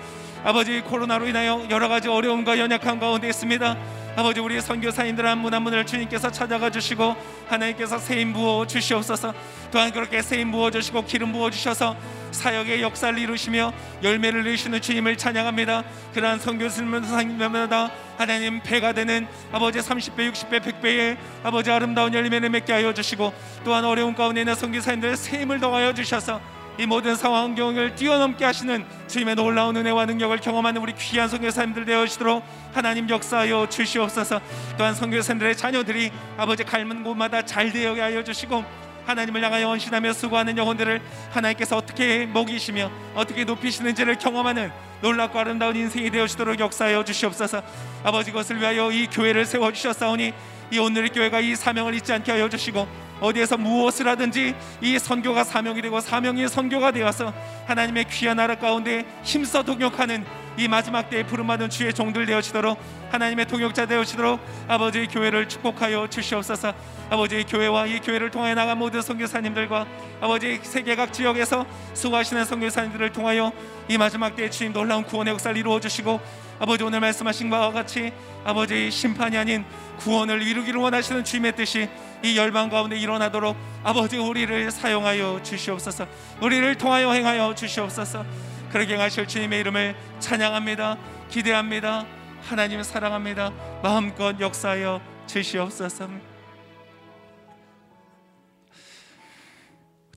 아버지 0.45 0.79
코로나로 0.81 1.27
인하여 1.27 1.65
여러 1.71 1.87
가지 1.89 2.07
어려움과 2.07 2.59
연약함 2.59 2.99
가운데 2.99 3.27
있습니다. 3.27 3.77
아버지 4.15 4.39
우리 4.39 4.61
선교사님들 4.61 5.25
한 5.25 5.41
분 5.41 5.53
한 5.55 5.63
분을 5.63 5.85
주님께서 5.87 6.31
찾아가 6.31 6.69
주시고 6.69 7.15
하나님께서 7.49 7.97
세임 7.97 8.31
부어 8.31 8.65
주시옵소서 8.67 9.33
또한 9.71 9.91
그렇게 9.91 10.21
세임 10.21 10.51
부어 10.51 10.69
주시고 10.71 11.03
기름 11.05 11.31
부어 11.33 11.49
주셔서 11.49 11.97
사역의 12.31 12.81
역사를 12.81 13.17
이루시며 13.17 13.73
열매를 14.03 14.43
내시는 14.43 14.81
주님을 14.81 15.17
찬양합니다 15.17 15.83
그러한 16.13 16.39
선교사님마다 16.39 17.91
하나님 18.17 18.61
배가 18.61 18.93
되는 18.93 19.27
아버지 19.51 19.79
30배 19.79 20.31
60배 20.31 20.61
100배의 20.61 21.17
아버지 21.43 21.71
아름다운 21.71 22.13
열매를 22.13 22.49
맺게 22.51 22.71
하여 22.71 22.93
주시고 22.93 23.33
또한 23.65 23.83
어려운 23.83 24.13
가운데 24.15 24.41
있는 24.41 24.53
선교사님들 24.55 25.17
세임을 25.17 25.59
더하여 25.59 25.93
주셔서 25.93 26.39
이 26.77 26.85
모든 26.85 27.15
상황 27.15 27.43
환경을 27.45 27.95
뛰어넘게 27.95 28.43
하시는 28.43 28.85
주님의 29.07 29.35
놀라운 29.35 29.77
은혜와 29.77 30.05
능력을 30.07 30.37
경험하는 30.37 30.81
우리 30.81 30.93
귀한 30.95 31.29
선교사님들 31.29 31.85
되어주도록 31.85 32.43
하나님 32.73 33.09
역사하여 33.09 33.69
주시옵소서. 33.69 34.41
또한 34.77 34.93
선교사님들의 34.93 35.55
자녀들이 35.55 36.11
아버지 36.37 36.63
갈문 36.65 37.03
곳마다 37.03 37.41
잘 37.43 37.71
되게 37.71 38.01
하여 38.01 38.23
주시고 38.23 38.63
하나님을 39.05 39.41
향하여 39.43 39.69
헌신하며 39.69 40.13
수고하는 40.13 40.57
영혼들을 40.57 41.01
하나님께서 41.31 41.77
어떻게 41.77 42.25
먹이시며 42.25 42.91
어떻게 43.13 43.45
높이시는지를 43.45 44.17
경험하는 44.17 44.71
놀랍고 45.01 45.39
아름다운 45.39 45.75
인생이 45.75 46.09
되어주도록 46.09 46.59
역사하여 46.59 47.05
주시옵소서. 47.05 47.61
아버지 48.03 48.31
것을 48.31 48.59
위하여 48.59 48.91
이 48.91 49.07
교회를 49.07 49.45
세워주셨사오니 49.45 50.33
이 50.71 50.79
오늘의 50.79 51.09
교회가 51.09 51.39
이 51.39 51.55
사명을 51.55 51.93
잊지 51.93 52.11
않게 52.11 52.31
하여 52.31 52.49
주시고 52.49 53.04
어디에서 53.21 53.57
무엇을 53.57 54.07
하든지 54.07 54.55
이 54.81 54.99
선교가 54.99 55.43
사명이 55.43 55.81
되고 55.81 55.99
사명이 55.99 56.47
선교가 56.47 56.91
되어서 56.91 57.33
하나님의 57.65 58.05
귀한 58.09 58.37
나라 58.37 58.55
가운데 58.55 59.05
힘써 59.23 59.63
동역하는 59.63 60.25
이 60.57 60.67
마지막 60.69 61.09
때에 61.09 61.23
부름받은 61.23 61.69
주의 61.69 61.93
종들 61.93 62.25
되어지도록 62.25 62.79
하나님의 63.11 63.45
동역자 63.45 63.87
되어지도록 63.87 64.39
아버지의 64.67 65.07
교회를 65.07 65.49
축복하여 65.49 66.07
주시옵소서. 66.07 66.73
아버지의 67.09 67.45
교회와 67.45 67.85
이 67.87 67.99
교회를 67.99 68.31
통하여 68.31 68.55
나간 68.55 68.77
모든 68.77 69.01
선교사님들과 69.01 69.85
아버지 70.21 70.59
세계 70.63 70.95
각 70.95 71.13
지역에서 71.13 71.65
수고하시는 71.93 72.45
선교사님들을 72.45 73.11
통하여 73.11 73.51
이 73.87 73.97
마지막 73.97 74.35
때에 74.35 74.49
주님 74.49 74.73
놀라운 74.73 75.03
구원의 75.03 75.33
역사를 75.33 75.55
이루어 75.55 75.79
주시고 75.79 76.19
아버지 76.59 76.83
오늘 76.83 77.01
말씀하신 77.01 77.49
바와 77.49 77.71
같이 77.71 78.11
아버지 78.43 78.89
심판이 78.89 79.37
아닌 79.37 79.65
구원을 79.97 80.41
이루기를 80.41 80.79
원하시는 80.79 81.23
주님의 81.23 81.55
뜻이 81.55 81.89
이 82.23 82.37
열방 82.37 82.69
가운데 82.69 82.97
일어나도록 82.97 83.55
아버지 83.83 84.17
우리를 84.17 84.71
사용하여 84.71 85.41
주시옵소서. 85.43 86.07
우리를 86.41 86.75
통하여 86.75 87.11
행하여 87.11 87.53
주시옵소서. 87.55 88.25
그렇게 88.71 88.95
하실 88.95 89.27
주님의 89.27 89.59
이름을 89.61 89.95
찬양합니다. 90.19 90.97
기대합니다. 91.29 92.05
하나님 92.41 92.83
사랑합니다. 92.83 93.51
마음껏 93.81 94.39
역사하여 94.39 95.01
주시옵소서. 95.27 96.09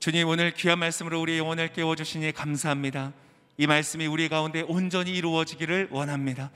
주님 0.01 0.29
오늘 0.29 0.53
귀한 0.53 0.79
말씀으로 0.79 1.21
우리 1.21 1.39
영혼을 1.39 1.69
깨워주시니 1.73 2.33
감사합니다. 2.33 3.13
이 3.59 3.67
말씀이 3.67 4.07
우리 4.07 4.29
가운데 4.29 4.63
온전히 4.63 5.11
이루어지기를 5.17 5.89
원합니다 5.91 6.51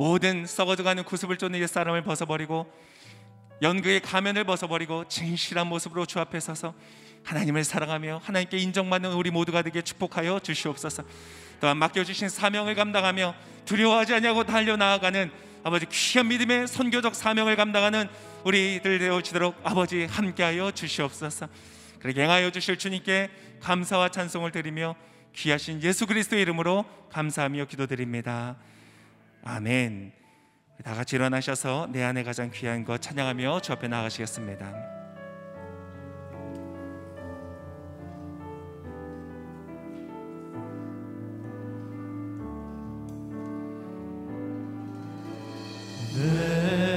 모든 0.00 0.46
썩어져가는 0.46 1.04
구습을 1.04 1.36
쫓는 1.36 1.60
옛사람을 1.60 2.04
벗어버리고 2.04 2.66
연극의 3.60 4.00
가면을 4.00 4.44
벗어버리고 4.44 5.06
진실한 5.08 5.66
모습으로 5.66 6.06
주 6.06 6.18
앞에 6.20 6.40
서서 6.40 6.72
하나님을 7.22 7.64
사랑하며 7.64 8.22
하나님께 8.24 8.56
인정받는 8.56 9.12
우리 9.12 9.30
모두가 9.30 9.60
되게 9.60 9.82
축복하여 9.82 10.40
주시옵소서. 10.40 11.02
또한 11.60 11.76
맡겨주신 11.76 12.30
사명을 12.30 12.76
감당하며 12.76 13.34
두려워하지 13.66 14.14
않냐고 14.14 14.44
달려 14.44 14.78
나아가는 14.78 15.30
아버지 15.64 15.84
귀한 15.90 16.28
믿음의 16.28 16.66
선교적 16.66 17.14
사명을 17.14 17.56
감당하는 17.56 18.08
우리들 18.44 19.00
되어지도록 19.00 19.60
아버지 19.64 20.06
함께하여 20.06 20.70
주시옵소서. 20.70 21.46
그렇게 21.98 22.22
행하여 22.22 22.50
주실 22.52 22.78
주님께 22.78 23.28
감사와 23.60 24.08
찬송을 24.08 24.50
드리며 24.50 24.96
귀하신 25.34 25.82
예수 25.82 26.06
그리스도의 26.06 26.40
이름으로 26.40 26.86
감사하며 27.12 27.66
기도드립니다. 27.66 28.56
아멘. 29.42 30.12
다 30.84 30.94
같이 30.94 31.16
일어나셔서 31.16 31.88
내 31.92 32.02
안에 32.02 32.22
가장 32.22 32.50
귀한 32.52 32.84
것 32.84 33.00
찬양하며 33.00 33.60
주 33.60 33.72
앞에 33.72 33.88
나가시겠습니다. 33.88 34.72
내 46.14 46.89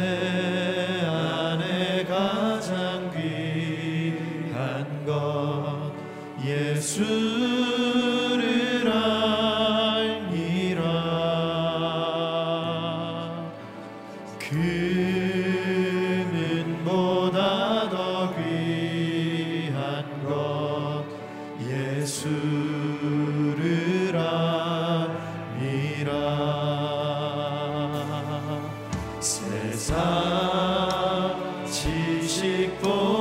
지식보 32.33 33.12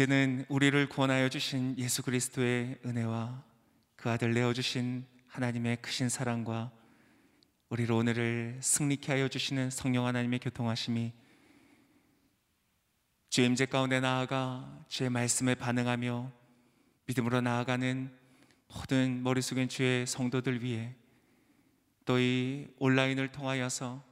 이제는 0.00 0.46
우리를 0.48 0.88
구원하여 0.88 1.28
주신 1.28 1.76
예수 1.76 2.02
그리스도의 2.02 2.78
은혜와 2.86 3.44
그 3.96 4.08
아들 4.08 4.32
내어 4.32 4.54
주신 4.54 5.04
하나님의 5.26 5.82
크신 5.82 6.08
사랑과 6.08 6.70
우리를 7.68 7.94
오늘을 7.94 8.60
승리케 8.62 9.12
하여 9.12 9.28
주시는 9.28 9.68
성령 9.68 10.06
하나님의 10.06 10.38
교통하심이 10.38 11.12
주의 13.28 13.46
임재 13.46 13.66
가운데 13.66 14.00
나아가 14.00 14.82
주의 14.88 15.10
말씀에 15.10 15.54
반응하며 15.54 16.32
믿음으로 17.04 17.42
나아가는 17.42 18.10
모든 18.68 19.22
머리 19.22 19.42
숙인 19.42 19.68
주의 19.68 20.06
성도들 20.06 20.62
위해 20.62 20.94
또 22.06 22.18
이 22.18 22.68
온라인을 22.78 23.32
통하여서 23.32 24.02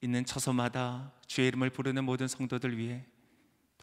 있는 0.00 0.24
처소마다 0.24 1.12
주의 1.26 1.48
이름을 1.48 1.68
부르는 1.68 2.02
모든 2.04 2.28
성도들 2.28 2.78
위해 2.78 3.04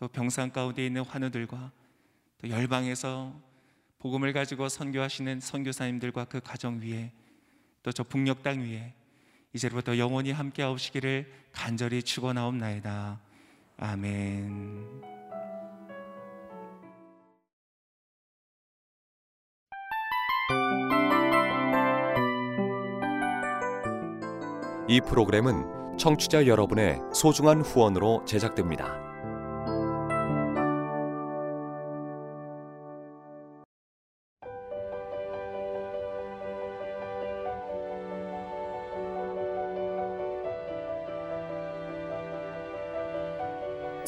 또 0.02 0.08
병상 0.08 0.50
가운데 0.50 0.84
있는 0.84 1.04
환우들과 1.04 1.72
또 2.40 2.50
열방에서 2.50 3.40
복음을 4.00 4.34
가지고 4.34 4.68
선교하시는 4.68 5.40
선교사님들과 5.40 6.26
그 6.26 6.40
가정 6.42 6.82
위에 6.82 7.12
또 7.84 7.92
저 7.92 8.04
북녘 8.04 8.42
땅 8.42 8.62
위에 8.62 8.96
이제부터 9.54 10.00
영원히 10.00 10.32
함께 10.32 10.64
하시기를 10.64 11.32
간절히 11.52 12.02
축원하옵나이다. 12.02 13.20
아멘. 13.78 15.04
이 24.88 25.00
프로그램은 25.00 25.98
청취자 26.00 26.48
여러분의 26.48 27.00
소중한 27.14 27.62
후원으로 27.62 28.26
제작됩니다. 28.26 29.11